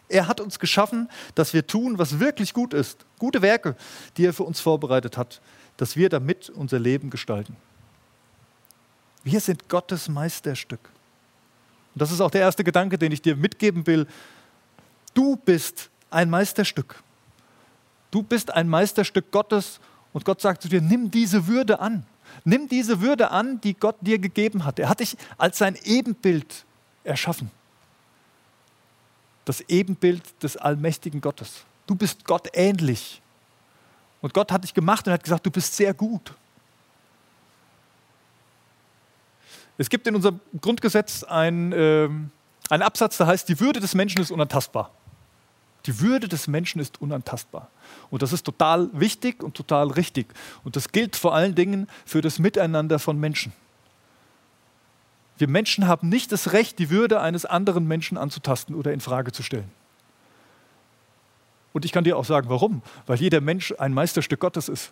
Er 0.09 0.27
hat 0.27 0.41
uns 0.41 0.59
geschaffen, 0.59 1.09
dass 1.35 1.53
wir 1.53 1.65
tun, 1.65 1.97
was 1.97 2.19
wirklich 2.19 2.53
gut 2.53 2.73
ist. 2.73 3.05
Gute 3.19 3.41
Werke, 3.41 3.75
die 4.17 4.25
er 4.25 4.33
für 4.33 4.43
uns 4.43 4.59
vorbereitet 4.59 5.17
hat, 5.17 5.41
dass 5.81 5.95
wir 5.95 6.09
damit 6.09 6.51
unser 6.51 6.77
Leben 6.77 7.09
gestalten. 7.09 7.55
Wir 9.23 9.39
sind 9.39 9.67
Gottes 9.69 10.07
Meisterstück. 10.07 10.79
Und 11.93 12.01
das 12.01 12.11
ist 12.11 12.21
auch 12.21 12.29
der 12.29 12.41
erste 12.41 12.63
Gedanke, 12.63 12.99
den 12.99 13.11
ich 13.11 13.21
dir 13.21 13.35
mitgeben 13.35 13.87
will. 13.87 14.05
Du 15.13 15.35
bist 15.35 15.89
ein 16.11 16.29
Meisterstück. 16.29 17.01
Du 18.11 18.21
bist 18.21 18.53
ein 18.53 18.69
Meisterstück 18.69 19.31
Gottes 19.31 19.79
und 20.13 20.25
Gott 20.25 20.41
sagt 20.41 20.61
zu 20.61 20.69
dir, 20.69 20.81
nimm 20.81 21.09
diese 21.09 21.47
Würde 21.47 21.79
an. 21.79 22.05
Nimm 22.43 22.69
diese 22.69 23.01
Würde 23.01 23.31
an, 23.31 23.59
die 23.61 23.73
Gott 23.73 23.95
dir 24.01 24.19
gegeben 24.19 24.65
hat. 24.65 24.77
Er 24.77 24.89
hat 24.89 24.99
dich 24.99 25.17
als 25.37 25.57
sein 25.57 25.75
Ebenbild 25.83 26.65
erschaffen 27.03 27.49
das 29.45 29.61
Ebenbild 29.67 30.43
des 30.43 30.57
allmächtigen 30.57 31.21
Gottes. 31.21 31.65
Du 31.87 31.95
bist 31.95 32.25
Gott 32.25 32.49
ähnlich. 32.53 33.20
Und 34.21 34.33
Gott 34.33 34.51
hat 34.51 34.63
dich 34.63 34.73
gemacht 34.73 35.07
und 35.07 35.13
hat 35.13 35.23
gesagt, 35.23 35.45
du 35.45 35.51
bist 35.51 35.75
sehr 35.75 35.93
gut. 35.93 36.33
Es 39.77 39.89
gibt 39.89 40.05
in 40.05 40.15
unserem 40.15 40.39
Grundgesetz 40.59 41.23
einen, 41.23 41.71
äh, 41.71 42.09
einen 42.69 42.83
Absatz, 42.83 43.17
der 43.17 43.27
heißt, 43.27 43.49
die 43.49 43.59
Würde 43.59 43.79
des 43.79 43.95
Menschen 43.95 44.21
ist 44.21 44.31
unantastbar. 44.31 44.91
Die 45.87 45.99
Würde 45.99 46.27
des 46.27 46.47
Menschen 46.47 46.79
ist 46.79 47.01
unantastbar. 47.01 47.69
Und 48.11 48.21
das 48.21 48.33
ist 48.33 48.43
total 48.43 48.89
wichtig 48.93 49.41
und 49.41 49.55
total 49.55 49.87
richtig. 49.87 50.27
Und 50.63 50.75
das 50.75 50.91
gilt 50.91 51.15
vor 51.15 51.33
allen 51.33 51.55
Dingen 51.55 51.87
für 52.05 52.21
das 52.21 52.37
Miteinander 52.37 52.99
von 52.99 53.19
Menschen. 53.19 53.53
Wir 55.39 55.47
Menschen 55.47 55.87
haben 55.87 56.09
nicht 56.09 56.31
das 56.31 56.53
Recht, 56.53 56.77
die 56.77 56.91
Würde 56.91 57.19
eines 57.19 57.45
anderen 57.45 57.87
Menschen 57.87 58.19
anzutasten 58.19 58.75
oder 58.75 58.93
in 58.93 58.99
Frage 58.99 59.31
zu 59.31 59.41
stellen. 59.41 59.71
Und 61.73 61.85
ich 61.85 61.91
kann 61.91 62.03
dir 62.03 62.17
auch 62.17 62.25
sagen, 62.25 62.49
warum? 62.49 62.81
Weil 63.05 63.17
jeder 63.17 63.41
Mensch 63.41 63.73
ein 63.77 63.93
Meisterstück 63.93 64.39
Gottes 64.39 64.67
ist. 64.69 64.91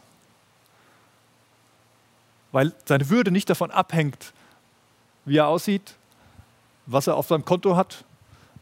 Weil 2.51 2.74
seine 2.86 3.09
Würde 3.09 3.31
nicht 3.31 3.50
davon 3.50 3.71
abhängt, 3.71 4.33
wie 5.25 5.38
er 5.38 5.48
aussieht, 5.48 5.95
was 6.86 7.07
er 7.07 7.15
auf 7.15 7.27
seinem 7.27 7.45
Konto 7.45 7.75
hat, 7.75 8.03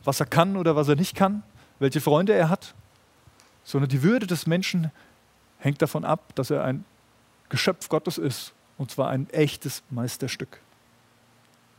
was 0.04 0.20
er 0.20 0.26
kann 0.26 0.58
oder 0.58 0.76
was 0.76 0.88
er 0.88 0.96
nicht 0.96 1.16
kann, 1.16 1.44
welche 1.80 2.02
Freunde 2.02 2.34
er 2.34 2.50
hat, 2.50 2.74
sondern 3.64 3.90
die 3.90 4.04
Würde 4.04 4.28
des 4.28 4.48
Menschen 4.48 4.92
hängt 5.60 5.82
davon 5.82 6.04
ab, 6.04 6.36
dass 6.36 6.50
er 6.50 6.64
ein 6.64 6.86
Geschöpf 7.50 7.88
Gottes 7.90 8.18
ist, 8.18 8.54
und 8.78 8.92
zwar 8.92 9.10
ein 9.10 9.30
echtes 9.30 9.84
Meisterstück. 9.90 10.60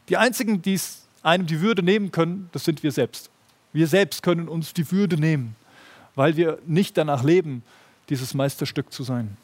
Die 0.08 0.16
einzigen, 0.16 0.62
die 0.62 0.74
es 0.74 1.06
einem 1.22 1.46
die 1.46 1.60
Würde 1.60 1.82
nehmen 1.82 2.10
können, 2.10 2.48
das 2.52 2.64
sind 2.64 2.82
wir 2.82 2.92
selbst. 2.92 3.30
Wir 3.72 3.86
selbst 3.86 4.22
können 4.22 4.48
uns 4.48 4.72
die 4.72 4.90
Würde 4.90 5.18
nehmen, 5.18 5.54
weil 6.18 6.36
wir 6.36 6.58
nicht 6.66 6.98
danach 6.98 7.22
leben, 7.22 7.62
dieses 8.08 8.34
Meisterstück 8.34 8.92
zu 8.92 9.04
sein. 9.04 9.36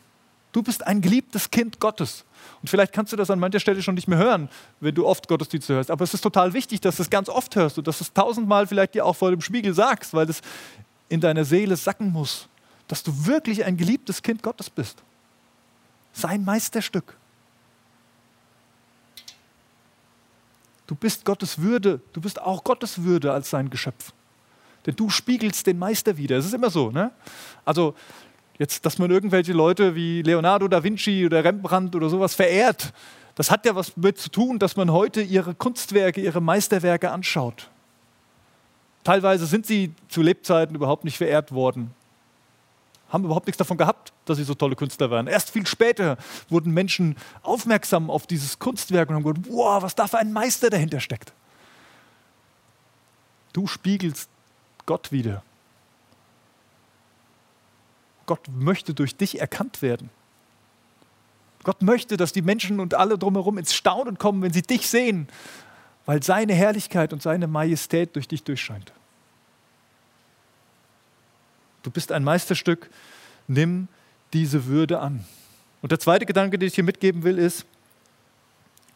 Du 0.51 0.61
bist 0.61 0.85
ein 0.85 1.01
geliebtes 1.01 1.49
Kind 1.49 1.79
Gottes. 1.79 2.25
Und 2.61 2.69
vielleicht 2.69 2.93
kannst 2.93 3.13
du 3.13 3.17
das 3.17 3.31
an 3.31 3.39
mancher 3.39 3.61
Stelle 3.61 3.81
schon 3.81 3.95
nicht 3.95 4.09
mehr 4.09 4.19
hören, 4.19 4.49
wenn 4.81 4.93
du 4.93 5.07
oft 5.07 5.29
Gottesdienste 5.29 5.75
hörst. 5.75 5.93
Aber 5.93 6.03
es 6.03 6.13
ist 6.15 6.23
total 6.23 6.53
wichtig, 6.53 6.81
dass 6.81 6.97
du 6.97 7.03
es 7.03 7.11
ganz 7.11 7.29
oft 7.29 7.55
hörst 7.55 7.79
und 7.79 7.87
dass 7.87 7.99
du 7.99 8.05
es 8.05 8.13
tausendmal 8.13 8.67
vielleicht 8.67 8.95
dir 8.95 9.07
auch 9.07 9.15
vor 9.15 9.31
dem 9.31 9.41
Spiegel 9.41 9.73
sagst, 9.73 10.15
weil 10.15 10.29
es 10.29 10.41
in 11.09 11.21
deiner 11.21 11.45
Seele 11.45 11.77
sacken 11.77 12.11
muss, 12.11 12.49
dass 12.89 13.05
du 13.05 13.25
wirklich 13.25 13.65
ein 13.65 13.77
geliebtes 13.77 14.21
Kind 14.21 14.43
Gottes 14.43 14.69
bist. 14.69 15.01
Sein 16.13 16.45
Meisterstück. 16.45 17.17
Du 20.89 20.97
bist 20.97 21.25
Gottes 21.25 21.59
Würde, 21.59 22.01
du 22.13 22.21
bist 22.21 22.43
auch 22.43 22.65
Gottes 22.65 23.05
Würde 23.05 23.33
als 23.33 23.49
sein 23.49 23.71
Geschöpf. 23.71 24.13
Denn 24.87 24.97
du 24.97 25.11
spiegelst 25.11 25.67
den 25.67 25.79
Meister 25.79 26.17
wieder. 26.17 26.37
Es 26.37 26.47
ist 26.47 26.55
immer 26.55 26.71
so. 26.71 26.91
Ne? 26.91 27.11
Also, 27.65 27.95
jetzt, 28.59 28.85
dass 28.85 28.99
man 28.99 29.11
irgendwelche 29.11 29.53
Leute 29.53 29.95
wie 29.95 30.23
Leonardo 30.23 30.69
da 30.69 30.83
Vinci 30.83 31.25
oder 31.25 31.43
Rembrandt 31.43 31.95
oder 31.97 32.09
sowas 32.09 32.35
verehrt, 32.35 32.93
das 33.35 33.51
hat 33.51 33.67
ja 33.67 33.75
was 33.75 33.97
mit 33.97 34.19
zu 34.19 34.31
tun, 34.31 34.59
dass 34.59 34.77
man 34.77 34.93
heute 34.93 35.21
ihre 35.21 35.55
Kunstwerke, 35.55 36.21
ihre 36.21 36.41
Meisterwerke 36.41 37.11
anschaut. 37.11 37.71
Teilweise 39.03 39.47
sind 39.47 39.67
sie 39.67 39.93
zu 40.09 40.23
Lebzeiten 40.23 40.77
überhaupt 40.77 41.05
nicht 41.05 41.17
verehrt 41.17 41.53
worden 41.53 41.91
haben 43.15 43.25
überhaupt 43.25 43.47
nichts 43.47 43.59
davon 43.59 43.79
gehabt, 43.79 44.13
dass 44.25 44.39
sie 44.39 44.45
so 44.45 44.55
tolle 44.55 44.75
Künstler 44.75 45.09
waren. 45.09 45.29
Erst 45.29 45.51
viel 45.51 45.67
später 45.67 46.19
wurden 46.49 46.75
Menschen 46.75 47.17
aufmerksam 47.43 48.11
auf 48.11 48.27
dieses 48.27 48.59
Kunstwerk 48.59 49.09
und 49.09 49.15
haben 49.15 49.23
gedacht, 49.23 49.47
wow, 49.49 49.81
was 49.81 49.95
da 49.95 50.09
für 50.09 50.19
ein 50.19 50.33
Meister 50.33 50.69
dahinter 50.69 50.99
steckt. 50.99 51.33
Du 53.53 53.69
spiegelst 53.69 54.29
Gott 54.87 55.13
wieder. 55.13 55.43
Gott 58.27 58.49
möchte 58.49 58.95
durch 58.95 59.17
dich 59.17 59.41
erkannt 59.41 59.83
werden. 59.83 60.11
Gott 61.63 61.83
möchte, 61.83 62.17
dass 62.17 62.33
die 62.33 62.43
Menschen 62.43 62.81
und 62.81 62.95
alle 62.95 63.19
drumherum 63.19 63.59
ins 63.59 63.75
Staunen 63.75 64.19
kommen, 64.19 64.43
wenn 64.43 64.53
sie 64.53 64.63
dich 64.63 64.89
sehen, 64.89 65.29
weil 66.07 66.23
seine 66.23 66.55
Herrlichkeit 66.55 67.13
und 67.13 67.23
seine 67.23 67.47
Majestät 67.47 68.15
durch 68.17 68.29
dich 68.29 68.45
durchscheint. 68.45 68.93
Du 71.83 71.91
bist 71.91 72.13
ein 72.13 72.25
Meisterstück, 72.25 72.91
nimm 73.47 73.89
diese 74.33 74.67
Würde 74.67 75.01
an. 75.01 75.25
Und 75.83 75.93
der 75.93 76.01
zweite 76.01 76.27
Gedanke, 76.27 76.59
den 76.59 76.69
ich 76.69 76.75
hier 76.75 76.85
mitgeben 76.85 77.23
will, 77.25 77.39
ist, 77.39 77.67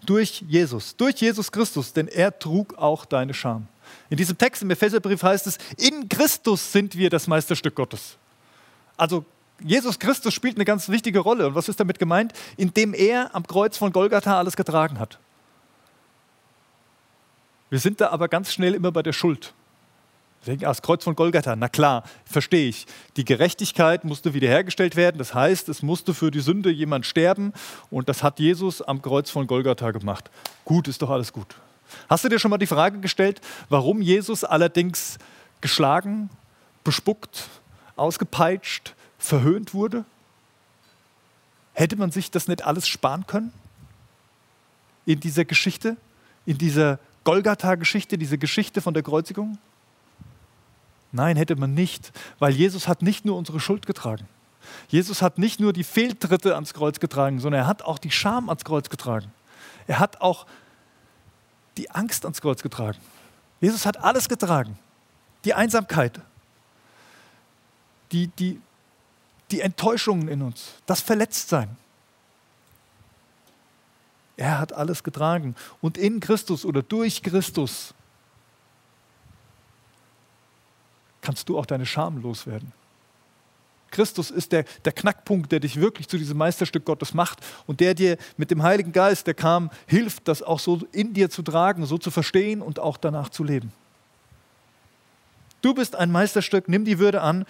durch 0.07 0.43
Jesus, 0.47 0.97
durch 0.97 1.17
Jesus 1.17 1.51
Christus, 1.51 1.93
denn 1.93 2.09
er 2.09 2.39
trug 2.39 2.79
auch 2.79 3.05
deine 3.05 3.35
Scham. 3.35 3.67
In 4.11 4.17
diesem 4.17 4.37
Text 4.39 4.63
im 4.63 4.71
Epheserbrief 4.71 5.23
heißt 5.23 5.47
es, 5.47 5.59
in 5.77 6.09
Christus 6.09 6.73
sind 6.73 6.97
wir 6.97 7.11
das 7.11 7.27
Meisterstück 7.27 7.75
Gottes. 7.75 8.17
Also 8.97 9.25
Jesus 9.61 9.99
Christus 9.99 10.35
spielt 10.35 10.57
eine 10.57 10.65
ganz 10.65 10.89
wichtige 10.89 11.19
Rolle. 11.19 11.49
Und 11.49 11.55
was 11.55 11.69
ist 11.69 11.81
damit 11.81 11.99
gemeint? 11.99 12.33
Indem 12.57 12.95
er 12.95 13.35
am 13.35 13.47
Kreuz 13.47 13.77
von 13.77 13.93
Golgatha 13.93 14.39
alles 14.39 14.57
getragen 14.57 14.99
hat. 14.99 15.19
Wir 17.71 17.79
sind 17.79 18.01
da 18.01 18.11
aber 18.11 18.29
ganz 18.29 18.53
schnell 18.53 18.75
immer 18.75 18.93
bei 18.93 19.03
der 19.03 19.13
Schuld. 19.13 19.53
Denken, 20.47 20.65
ah, 20.65 20.69
das 20.69 20.83
Kreuz 20.83 21.05
von 21.05 21.17
Golgatha, 21.17 21.57
na 21.57 21.69
klar, 21.69 22.05
verstehe 22.25 22.69
ich. 22.69 22.87
Die 23.17 23.25
Gerechtigkeit 23.25 24.05
musste 24.05 24.35
wiederhergestellt 24.35 24.97
werden. 24.97 25.19
Das 25.19 25.35
heißt, 25.35 25.69
es 25.69 25.83
musste 25.83 26.15
für 26.15 26.31
die 26.31 26.41
Sünde 26.41 26.71
jemand 26.71 27.05
sterben. 27.05 27.53
Und 27.91 28.09
das 28.09 28.23
hat 28.23 28.39
Jesus 28.39 28.81
am 28.81 29.03
Kreuz 29.03 29.31
von 29.31 29.47
Golgatha 29.47 29.91
gemacht. 29.91 30.31
Gut, 30.65 30.89
ist 30.89 31.03
doch 31.03 31.11
alles 31.11 31.33
gut. 31.33 31.57
Hast 32.09 32.25
du 32.25 32.29
dir 32.29 32.39
schon 32.39 32.51
mal 32.51 32.59
die 32.59 32.67
Frage 32.67 33.01
gestellt, 33.01 33.41
warum 33.69 34.03
Jesus 34.03 34.45
allerdings 34.45 35.19
geschlagen, 35.61 36.31
bespuckt, 36.85 37.49
ausgepeitscht, 37.97 38.95
verhöhnt 39.19 39.75
wurde? 39.75 40.05
Hätte 41.75 41.97
man 41.97 42.11
sich 42.11 42.31
das 42.31 42.49
nicht 42.49 42.65
alles 42.65 42.89
sparen 42.89 43.27
können? 43.27 43.53
In 45.07 45.21
dieser 45.21 45.45
Geschichte, 45.45 45.97
in 46.45 46.59
dieser 46.59 46.99
Golgatha-Geschichte, 47.25 48.19
diese 48.19 48.39
Geschichte 48.39 48.81
von 48.81 48.95
der 48.95 49.03
Kreuzigung? 49.03 49.59
Nein, 51.13 51.37
hätte 51.37 51.57
man 51.57 51.75
nicht, 51.75 52.13
weil 52.39 52.53
Jesus 52.53 52.89
hat 52.89 53.03
nicht 53.03 53.25
nur 53.25 53.37
unsere 53.37 53.61
Schuld 53.61 53.87
getragen. 53.87 54.27
Jesus 54.89 55.23
hat 55.23 55.39
nicht 55.39 55.61
nur 55.61 55.73
die 55.73 55.85
Fehltritte 55.85 56.55
ans 56.55 56.75
Kreuz 56.75 57.01
getragen, 57.01 57.41
sondern 57.41 57.63
er 57.63 57.67
hat 57.67 57.83
auch 57.83 57.99
die 57.99 58.11
Scham 58.11 58.49
ans 58.49 58.65
Kreuz 58.65 58.91
getragen. 58.91 59.33
Er 59.87 59.99
hat 59.99 60.21
auch 60.21 60.47
die 61.79 61.91
Angst 61.91 62.25
ans 62.25 62.41
Kreuz 62.41 62.63
getragen. 62.63 62.99
Jesus 63.61 63.87
hat 63.87 63.97
alles 63.99 64.29
getragen. 64.29 64.79
Die 65.45 65.55
Einsamkeit, 65.55 66.21
die, 68.13 68.27
die, 68.27 68.61
die 69.51 69.61
Enttäuschungen 69.61 70.29
in 70.29 70.43
uns, 70.43 70.75
das 70.87 71.01
Verletztsein. 71.01 71.77
Er 74.37 74.59
hat 74.59 74.73
alles 74.73 75.03
getragen. 75.03 75.57
Und 75.81 75.97
in 75.97 76.21
Christus 76.21 76.65
oder 76.65 76.83
durch 76.83 77.23
Christus 77.23 77.95
kannst 81.21 81.49
du 81.49 81.59
auch 81.59 81.67
deine 81.67 81.87
Scham 81.87 82.23
loswerden. 82.23 82.73
Christus 83.99 84.31
ist 84.31 84.53
der, 84.53 84.65
der 84.85 84.93
Knackpunkt, 84.93 85.51
der 85.51 85.59
dich 85.59 85.81
wirklich 85.81 86.07
zu 86.07 86.19
diesem 86.19 86.39
Meisterstück 86.39 86.85
Gottes 86.85 87.15
macht 87.15 87.41
und 87.67 87.81
der 87.81 87.95
dir 87.95 88.17
mit 88.37 88.53
dem 88.53 88.63
Heiligen 88.63 88.93
Geist, 88.93 89.27
der 89.27 89.35
kam, 89.35 89.73
hilft, 89.89 90.29
das 90.29 90.41
auch 90.41 90.61
so 90.61 90.83
in 90.93 91.15
dir 91.15 91.31
zu 91.31 91.43
tragen, 91.43 91.85
so 91.85 91.99
zu 91.99 92.13
verstehen 92.13 92.63
und 92.63 92.79
auch 92.79 92.97
danach 92.97 93.29
zu 93.29 93.43
leben. 93.43 93.73
Du 95.63 95.75
bist 95.75 95.97
ein 95.97 96.13
Meisterstück, 96.13 96.69
nimm 96.69 96.85
die 96.85 97.01
Würde 97.01 97.23
an, 97.23 97.45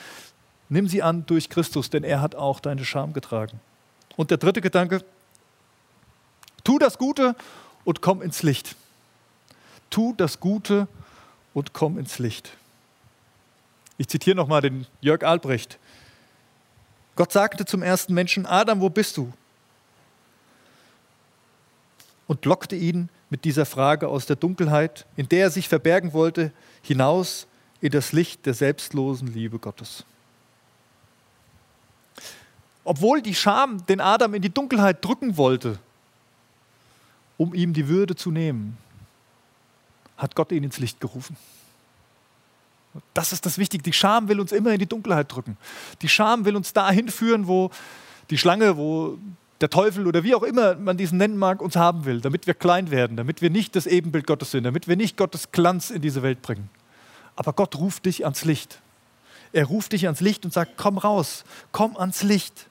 nimm 0.70 0.88
sie 0.88 1.02
an 1.02 1.26
durch 1.26 1.50
Christus, 1.50 1.90
denn 1.90 2.02
er 2.02 2.22
hat 2.22 2.34
auch 2.34 2.60
deine 2.60 2.86
Scham 2.86 3.12
getragen. 3.12 3.60
Und 4.16 4.30
der 4.30 4.38
dritte 4.38 4.62
Gedanke, 4.62 5.04
tu 6.64 6.78
das 6.78 6.96
Gute 6.96 7.36
und 7.84 8.00
komm 8.00 8.22
ins 8.22 8.42
Licht. 8.42 8.74
Tu 9.90 10.14
das 10.16 10.40
Gute 10.40 10.88
und 11.52 11.74
komm 11.74 11.98
ins 11.98 12.18
Licht. 12.18 12.52
Ich 13.98 14.08
zitiere 14.08 14.34
nochmal 14.34 14.62
den 14.62 14.86
Jörg 15.02 15.22
Albrecht. 15.24 15.78
Gott 17.18 17.32
sagte 17.32 17.64
zum 17.64 17.82
ersten 17.82 18.14
Menschen, 18.14 18.46
Adam, 18.46 18.80
wo 18.80 18.90
bist 18.90 19.16
du? 19.16 19.32
Und 22.28 22.44
lockte 22.44 22.76
ihn 22.76 23.08
mit 23.28 23.44
dieser 23.44 23.66
Frage 23.66 24.06
aus 24.06 24.26
der 24.26 24.36
Dunkelheit, 24.36 25.04
in 25.16 25.28
der 25.28 25.40
er 25.40 25.50
sich 25.50 25.68
verbergen 25.68 26.12
wollte, 26.12 26.52
hinaus 26.80 27.48
in 27.80 27.90
das 27.90 28.12
Licht 28.12 28.46
der 28.46 28.54
selbstlosen 28.54 29.34
Liebe 29.34 29.58
Gottes. 29.58 30.04
Obwohl 32.84 33.20
die 33.20 33.34
Scham 33.34 33.84
den 33.86 34.00
Adam 34.00 34.34
in 34.34 34.42
die 34.42 34.54
Dunkelheit 34.54 35.04
drücken 35.04 35.36
wollte, 35.36 35.80
um 37.36 37.52
ihm 37.52 37.72
die 37.72 37.88
Würde 37.88 38.14
zu 38.14 38.30
nehmen, 38.30 38.78
hat 40.16 40.36
Gott 40.36 40.52
ihn 40.52 40.62
ins 40.62 40.78
Licht 40.78 41.00
gerufen. 41.00 41.36
Das 43.14 43.32
ist 43.32 43.46
das 43.46 43.58
Wichtige. 43.58 43.82
Die 43.82 43.92
Scham 43.92 44.28
will 44.28 44.40
uns 44.40 44.52
immer 44.52 44.72
in 44.72 44.78
die 44.78 44.86
Dunkelheit 44.86 45.32
drücken. 45.32 45.56
Die 46.02 46.08
Scham 46.08 46.44
will 46.44 46.56
uns 46.56 46.72
dahin 46.72 47.08
führen, 47.08 47.46
wo 47.46 47.70
die 48.30 48.38
Schlange, 48.38 48.76
wo 48.76 49.18
der 49.60 49.70
Teufel 49.70 50.06
oder 50.06 50.22
wie 50.22 50.34
auch 50.34 50.42
immer 50.42 50.76
man 50.76 50.96
diesen 50.96 51.18
nennen 51.18 51.36
mag, 51.36 51.60
uns 51.60 51.76
haben 51.76 52.04
will, 52.04 52.20
damit 52.20 52.46
wir 52.46 52.54
klein 52.54 52.90
werden, 52.90 53.16
damit 53.16 53.42
wir 53.42 53.50
nicht 53.50 53.74
das 53.74 53.86
Ebenbild 53.86 54.26
Gottes 54.26 54.52
sind, 54.52 54.64
damit 54.64 54.86
wir 54.86 54.96
nicht 54.96 55.16
Gottes 55.16 55.50
Glanz 55.50 55.90
in 55.90 56.00
diese 56.00 56.22
Welt 56.22 56.42
bringen. 56.42 56.70
Aber 57.34 57.52
Gott 57.52 57.76
ruft 57.76 58.06
dich 58.06 58.24
ans 58.24 58.44
Licht. 58.44 58.80
Er 59.52 59.64
ruft 59.64 59.92
dich 59.92 60.06
ans 60.06 60.20
Licht 60.20 60.44
und 60.44 60.52
sagt, 60.52 60.72
komm 60.76 60.98
raus, 60.98 61.44
komm 61.72 61.96
ans 61.96 62.22
Licht. 62.22 62.66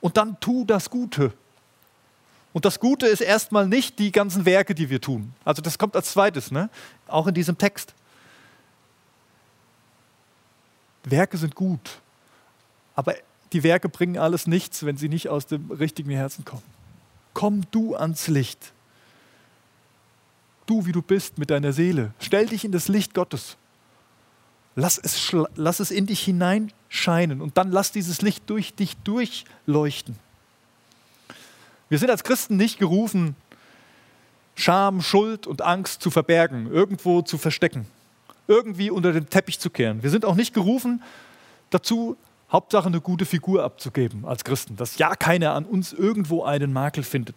Und 0.00 0.16
dann 0.16 0.38
tu 0.40 0.64
das 0.64 0.90
Gute. 0.90 1.32
Und 2.52 2.64
das 2.64 2.80
Gute 2.80 3.06
ist 3.06 3.20
erstmal 3.20 3.68
nicht 3.68 3.98
die 3.98 4.12
ganzen 4.12 4.46
Werke, 4.46 4.74
die 4.74 4.88
wir 4.88 5.00
tun. 5.00 5.34
Also 5.44 5.62
das 5.62 5.78
kommt 5.78 5.94
als 5.94 6.12
zweites, 6.12 6.50
ne? 6.50 6.70
auch 7.06 7.26
in 7.26 7.34
diesem 7.34 7.58
Text. 7.58 7.94
Werke 11.06 11.38
sind 11.38 11.54
gut, 11.54 12.00
aber 12.94 13.14
die 13.52 13.62
Werke 13.62 13.88
bringen 13.88 14.18
alles 14.18 14.46
nichts, 14.46 14.84
wenn 14.84 14.96
sie 14.96 15.08
nicht 15.08 15.28
aus 15.28 15.46
dem 15.46 15.70
richtigen 15.70 16.10
Herzen 16.10 16.44
kommen. 16.44 16.64
Komm 17.32 17.62
du 17.70 17.94
ans 17.94 18.26
Licht. 18.28 18.72
Du, 20.66 20.84
wie 20.84 20.92
du 20.92 21.00
bist 21.00 21.38
mit 21.38 21.50
deiner 21.50 21.72
Seele. 21.72 22.12
Stell 22.18 22.46
dich 22.46 22.64
in 22.64 22.72
das 22.72 22.88
Licht 22.88 23.14
Gottes. 23.14 23.56
Lass 24.74 24.98
es, 24.98 25.34
lass 25.54 25.80
es 25.80 25.90
in 25.90 26.06
dich 26.06 26.22
hineinscheinen 26.24 27.40
und 27.40 27.56
dann 27.56 27.70
lass 27.70 27.92
dieses 27.92 28.20
Licht 28.20 28.50
durch 28.50 28.74
dich 28.74 28.96
durchleuchten. 29.04 30.18
Wir 31.88 31.98
sind 31.98 32.10
als 32.10 32.24
Christen 32.24 32.56
nicht 32.56 32.78
gerufen, 32.78 33.36
Scham, 34.56 35.02
Schuld 35.02 35.46
und 35.46 35.62
Angst 35.62 36.02
zu 36.02 36.10
verbergen, 36.10 36.66
irgendwo 36.66 37.22
zu 37.22 37.38
verstecken, 37.38 37.86
irgendwie 38.48 38.90
unter 38.90 39.12
den 39.12 39.28
Teppich 39.28 39.58
zu 39.58 39.70
kehren. 39.70 40.02
Wir 40.02 40.10
sind 40.10 40.24
auch 40.24 40.34
nicht 40.34 40.54
gerufen 40.54 41.02
dazu, 41.70 42.16
Hauptsache 42.50 42.86
eine 42.86 43.00
gute 43.00 43.26
Figur 43.26 43.64
abzugeben 43.64 44.24
als 44.24 44.44
Christen, 44.44 44.76
dass 44.76 44.98
ja 44.98 45.16
keiner 45.16 45.54
an 45.54 45.64
uns 45.64 45.92
irgendwo 45.92 46.44
einen 46.44 46.72
Makel 46.72 47.02
findet. 47.02 47.36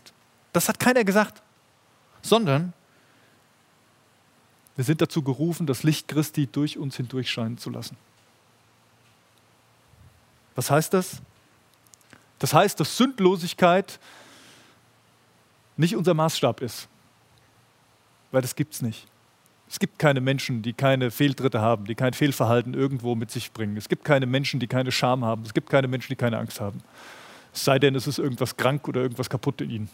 Das 0.53 0.69
hat 0.69 0.79
keiner 0.79 1.03
gesagt, 1.03 1.41
sondern 2.21 2.73
wir 4.75 4.85
sind 4.85 5.01
dazu 5.01 5.23
gerufen, 5.23 5.65
das 5.67 5.83
Licht 5.83 6.07
Christi 6.07 6.47
durch 6.47 6.77
uns 6.77 6.95
hindurch 6.95 7.29
scheinen 7.29 7.57
zu 7.57 7.69
lassen. 7.69 7.97
Was 10.55 10.69
heißt 10.69 10.93
das? 10.93 11.21
Das 12.37 12.53
heißt, 12.53 12.79
dass 12.79 12.95
Sündlosigkeit 12.95 13.99
nicht 15.75 15.95
unser 15.95 16.13
Maßstab 16.13 16.61
ist, 16.61 16.87
weil 18.31 18.41
das 18.41 18.55
gibt 18.55 18.73
es 18.73 18.81
nicht. 18.81 19.07
Es 19.69 19.77
gibt 19.77 19.99
keine 19.99 20.19
Menschen, 20.19 20.63
die 20.63 20.73
keine 20.73 21.11
Fehltritte 21.11 21.61
haben, 21.61 21.85
die 21.85 21.93
kein 21.93 22.13
Fehlverhalten 22.13 22.73
irgendwo 22.73 23.13
mit 23.13 23.29
sich 23.29 23.51
bringen. 23.51 23.77
Es 23.77 23.87
gibt 23.87 24.03
keine 24.03 24.25
Menschen, 24.25 24.59
die 24.59 24.67
keine 24.67 24.91
Scham 24.91 25.23
haben. 25.23 25.43
Es 25.43 25.53
gibt 25.53 25.69
keine 25.69 25.87
Menschen, 25.87 26.09
die 26.09 26.15
keine 26.15 26.39
Angst 26.39 26.59
haben. 26.59 26.81
Es 27.53 27.65
sei 27.65 27.77
denn, 27.77 27.93
es 27.93 28.07
ist 28.07 28.17
irgendwas 28.17 28.57
krank 28.57 28.87
oder 28.87 29.01
irgendwas 29.01 29.29
kaputt 29.29 29.61
in 29.61 29.69
ihnen. 29.69 29.89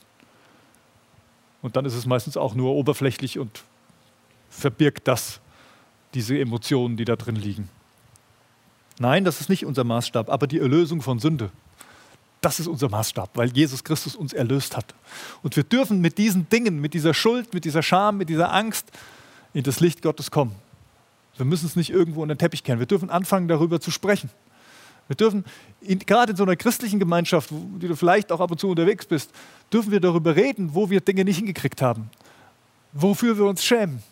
Und 1.62 1.76
dann 1.76 1.84
ist 1.84 1.96
es 1.96 2.06
meistens 2.06 2.38
auch 2.38 2.56
nur 2.56 2.74
oberflächlich 2.74 3.38
und 3.38 3.64
verbirgt 4.50 5.08
das, 5.08 5.42
diese 6.14 6.40
Emotionen, 6.40 6.96
die 6.96 7.06
da 7.06 7.18
drin 7.18 7.36
liegen. 7.36 7.70
Nein, 8.98 9.26
das 9.26 9.42
ist 9.42 9.50
nicht 9.50 9.66
unser 9.66 9.84
Maßstab, 9.84 10.30
aber 10.30 10.48
die 10.48 10.60
Erlösung 10.60 11.02
von 11.02 11.20
Sünde, 11.20 11.50
das 12.40 12.60
ist 12.62 12.68
unser 12.68 12.88
Maßstab, 12.88 13.32
weil 13.34 13.52
Jesus 13.52 13.84
Christus 13.84 14.16
uns 14.16 14.32
erlöst 14.32 14.78
hat. 14.78 14.94
Und 15.42 15.56
wir 15.58 15.64
dürfen 15.64 16.00
mit 16.00 16.18
diesen 16.18 16.48
Dingen, 16.48 16.80
mit 16.80 16.94
dieser 16.94 17.14
Schuld, 17.14 17.54
mit 17.54 17.66
dieser 17.66 17.84
Scham, 17.84 18.18
mit 18.18 18.30
dieser 18.30 18.54
Angst, 18.54 18.92
in 19.56 19.64
das 19.64 19.80
Licht 19.80 20.02
Gottes 20.02 20.30
kommen. 20.30 20.54
Wir 21.38 21.46
müssen 21.46 21.66
es 21.66 21.76
nicht 21.78 21.90
irgendwo 21.90 22.22
unter 22.22 22.36
den 22.36 22.40
Teppich 22.40 22.64
kehren. 22.64 22.80
Wir 22.80 22.86
dürfen 22.86 23.10
anfangen, 23.10 23.48
darüber 23.48 23.80
zu 23.80 23.90
sprechen. 23.90 24.30
Wir 25.08 25.16
dürfen, 25.16 25.46
in, 25.82 26.00
gerade 26.00 26.32
in 26.32 26.38
so 26.38 26.44
einer 26.44 26.58
christlichen 26.58 27.00
Gemeinschaft, 27.00 27.52
wo 27.52 27.78
du 27.78 27.96
vielleicht 27.96 28.32
auch 28.32 28.42
ab 28.42 28.52
und 28.52 28.60
zu 28.60 28.70
unterwegs 28.70 29.06
bist, 29.06 29.32
dürfen 29.72 29.92
wir 29.92 30.02
darüber 30.02 30.36
reden, 30.36 30.76
wo 30.76 30.90
wir 30.90 31.00
Dinge 31.00 31.24
nicht 31.24 31.38
hingekriegt 31.38 31.82
haben, 31.82 32.10
wofür 32.92 33.38
wir 33.38 33.46
uns 33.46 33.64
schämen, 33.64 34.04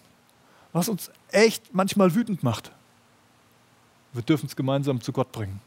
was 0.72 0.88
uns 0.88 1.12
echt 1.30 1.74
manchmal 1.74 2.16
wütend 2.16 2.42
macht. 2.42 2.72
Wir 4.14 4.22
dürfen 4.22 4.46
es 4.46 4.56
gemeinsam 4.56 5.02
zu 5.02 5.12
Gott 5.12 5.32
bringen, 5.32 5.60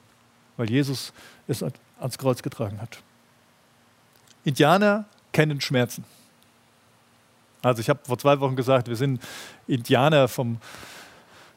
weil 0.57 0.71
Jesus 0.71 1.13
es 1.49 1.63
ans 1.63 2.17
Kreuz 2.17 2.41
getragen 2.41 2.81
hat. 2.81 3.03
Indianer 4.45 5.05
kennen 5.33 5.61
Schmerzen. 5.61 6.05
Also 7.67 7.81
ich 7.81 7.89
habe 7.89 8.01
vor 8.05 8.17
zwei 8.17 8.39
Wochen 8.41 8.55
gesagt, 8.55 8.89
wir 8.89 8.97
sind 8.97 9.21
Indianer 9.67 10.29
vom 10.29 10.59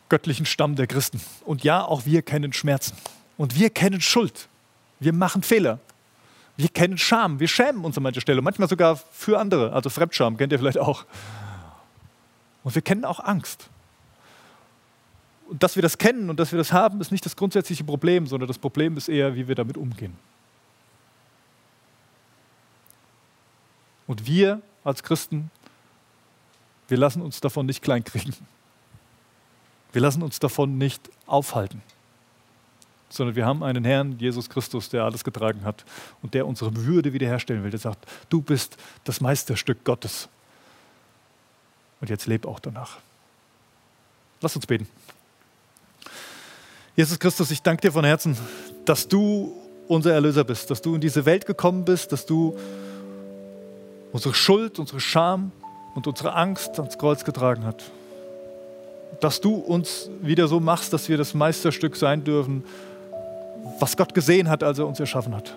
göttlichen 0.10 0.46
Stamm 0.46 0.76
der 0.76 0.88
Christen. 0.88 1.22
Und 1.46 1.64
ja, 1.64 1.84
auch 1.84 2.06
wir 2.06 2.24
kennen 2.24 2.52
Schmerzen. 2.52 2.98
Und 3.38 3.58
wir 3.58 3.70
kennen 3.70 4.02
Schuld. 4.02 4.50
Wir 5.00 5.14
machen 5.14 5.44
Fehler. 5.44 5.80
Wir 6.58 6.70
kennen 6.70 6.98
Scham. 6.98 7.40
Wir 7.40 7.48
schämen 7.48 7.86
uns 7.86 7.96
an 7.96 8.04
mancher 8.04 8.22
Stelle. 8.22 8.42
Manchmal 8.42 8.68
sogar 8.68 8.96
für 8.96 9.40
andere. 9.40 9.72
Also 9.72 9.90
Fremdscham 9.90 10.36
kennt 10.36 10.52
ihr 10.52 10.58
vielleicht 10.58 10.80
auch. 10.80 11.06
Und 12.64 12.74
wir 12.74 12.82
kennen 12.82 13.06
auch 13.06 13.20
Angst. 13.20 13.70
Und 15.48 15.62
dass 15.62 15.76
wir 15.76 15.84
das 15.84 15.98
kennen 16.00 16.30
und 16.30 16.40
dass 16.40 16.52
wir 16.52 16.58
das 16.58 16.74
haben, 16.74 17.02
ist 17.02 17.12
nicht 17.12 17.26
das 17.26 17.36
grundsätzliche 17.36 17.84
Problem, 17.84 18.26
sondern 18.26 18.48
das 18.48 18.58
Problem 18.58 18.98
ist 18.98 19.10
eher, 19.10 19.36
wie 19.36 19.48
wir 19.48 19.56
damit 19.56 19.78
umgehen. 19.78 20.16
Und 24.08 24.26
wir 24.26 24.62
als 24.84 25.04
Christen 25.04 25.52
wir 26.90 26.98
lassen 26.98 27.22
uns 27.22 27.40
davon 27.40 27.66
nicht 27.66 27.82
kleinkriegen. 27.82 28.34
Wir 29.92 30.02
lassen 30.02 30.22
uns 30.22 30.40
davon 30.40 30.78
nicht 30.78 31.10
aufhalten, 31.26 31.82
sondern 33.10 33.36
wir 33.36 33.46
haben 33.46 33.64
einen 33.64 33.86
Herrn, 33.86 34.20
Jesus 34.20 34.50
Christus, 34.50 34.90
der 34.90 35.04
alles 35.04 35.24
getragen 35.24 35.64
hat 35.64 35.84
und 36.22 36.34
der 36.34 36.46
unsere 36.46 36.76
Würde 36.76 37.14
wiederherstellen 37.14 37.64
will. 37.64 37.72
Der 37.72 37.80
sagt, 37.80 38.06
du 38.30 38.42
bist 38.42 38.78
das 39.04 39.22
Meisterstück 39.22 39.84
Gottes. 39.84 40.30
Und 42.02 42.10
jetzt 42.10 42.28
leb 42.28 42.46
auch 42.46 42.60
danach. 42.60 43.00
Lass 44.42 44.56
uns 44.56 44.68
beten. 44.68 44.88
Jesus 46.96 47.18
Christus, 47.20 47.52
ich 47.52 47.62
danke 47.62 47.82
dir 47.82 47.92
von 47.92 48.06
Herzen, 48.06 48.38
dass 48.86 49.08
du 49.08 49.56
unser 49.88 50.14
Erlöser 50.14 50.44
bist, 50.44 50.70
dass 50.70 50.82
du 50.82 50.96
in 50.96 51.02
diese 51.02 51.26
Welt 51.26 51.46
gekommen 51.46 51.84
bist, 51.84 52.12
dass 52.12 52.26
du 52.26 52.58
unsere 54.12 54.34
Schuld, 54.34 54.80
unsere 54.80 55.00
Scham, 55.00 55.52
und 56.00 56.08
unsere 56.08 56.34
Angst 56.34 56.80
ans 56.80 56.98
Kreuz 56.98 57.26
getragen 57.26 57.66
hat. 57.66 57.84
Dass 59.20 59.42
du 59.42 59.56
uns 59.56 60.10
wieder 60.22 60.48
so 60.48 60.62
machst, 60.62 60.94
dass 60.94 61.10
wir 61.10 61.18
das 61.18 61.34
Meisterstück 61.34 61.98
sein 61.98 62.24
dürfen, 62.24 62.64
was 63.80 63.98
Gott 63.98 64.14
gesehen 64.14 64.50
hat, 64.50 64.64
als 64.64 64.80
er 64.80 64.88
uns 64.88 64.98
erschaffen 65.02 65.36
hat. 65.36 65.54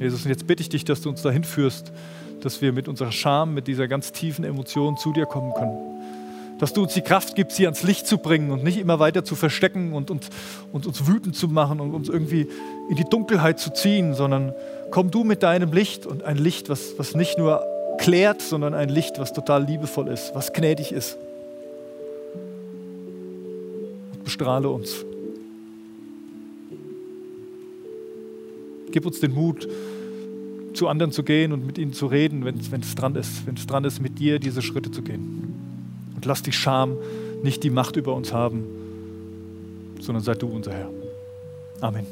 Jesus, 0.00 0.24
und 0.24 0.30
jetzt 0.30 0.46
bitte 0.46 0.62
ich 0.62 0.70
dich, 0.70 0.86
dass 0.86 1.02
du 1.02 1.10
uns 1.10 1.20
dahin 1.20 1.44
führst, 1.44 1.92
dass 2.40 2.62
wir 2.62 2.72
mit 2.72 2.88
unserer 2.88 3.12
Scham, 3.12 3.52
mit 3.52 3.66
dieser 3.66 3.88
ganz 3.88 4.10
tiefen 4.10 4.42
Emotion 4.42 4.96
zu 4.96 5.12
dir 5.12 5.26
kommen 5.26 5.52
können. 5.52 5.93
Dass 6.58 6.72
du 6.72 6.82
uns 6.82 6.94
die 6.94 7.02
Kraft 7.02 7.34
gibst, 7.34 7.56
sie 7.56 7.66
ans 7.66 7.82
Licht 7.82 8.06
zu 8.06 8.18
bringen 8.18 8.50
und 8.50 8.62
nicht 8.62 8.78
immer 8.78 8.98
weiter 8.98 9.24
zu 9.24 9.34
verstecken 9.34 9.92
und, 9.92 10.10
und, 10.10 10.28
und 10.72 10.86
uns 10.86 11.06
wütend 11.06 11.36
zu 11.36 11.48
machen 11.48 11.80
und 11.80 11.94
uns 11.94 12.08
irgendwie 12.08 12.46
in 12.88 12.96
die 12.96 13.04
Dunkelheit 13.04 13.58
zu 13.58 13.72
ziehen, 13.72 14.14
sondern 14.14 14.54
komm 14.90 15.10
du 15.10 15.24
mit 15.24 15.42
deinem 15.42 15.72
Licht 15.72 16.06
und 16.06 16.22
ein 16.22 16.36
Licht, 16.36 16.68
was, 16.68 16.94
was 16.96 17.14
nicht 17.14 17.38
nur 17.38 17.64
klärt, 17.98 18.42
sondern 18.42 18.74
ein 18.74 18.88
Licht, 18.88 19.18
was 19.18 19.32
total 19.32 19.64
liebevoll 19.64 20.08
ist, 20.08 20.34
was 20.34 20.52
gnädig 20.52 20.92
ist. 20.92 21.18
Und 24.12 24.24
bestrahle 24.24 24.68
uns. 24.68 25.04
Gib 28.90 29.06
uns 29.06 29.18
den 29.18 29.32
Mut, 29.32 29.68
zu 30.74 30.88
anderen 30.88 31.12
zu 31.12 31.22
gehen 31.22 31.52
und 31.52 31.66
mit 31.66 31.78
ihnen 31.78 31.92
zu 31.92 32.06
reden, 32.06 32.44
wenn 32.44 32.80
es 32.80 32.94
dran 32.94 33.16
ist, 33.16 33.46
wenn 33.46 33.56
es 33.56 33.66
dran 33.66 33.84
ist, 33.84 34.00
mit 34.00 34.18
dir 34.18 34.38
diese 34.38 34.62
Schritte 34.62 34.90
zu 34.90 35.02
gehen. 35.02 35.63
Lass 36.24 36.42
die 36.42 36.52
Scham 36.52 36.98
nicht 37.42 37.62
die 37.62 37.70
Macht 37.70 37.96
über 37.96 38.14
uns 38.14 38.32
haben, 38.32 38.64
sondern 40.00 40.24
sei 40.24 40.34
du 40.34 40.48
unser 40.48 40.72
Herr. 40.72 40.90
Amen. 41.80 42.06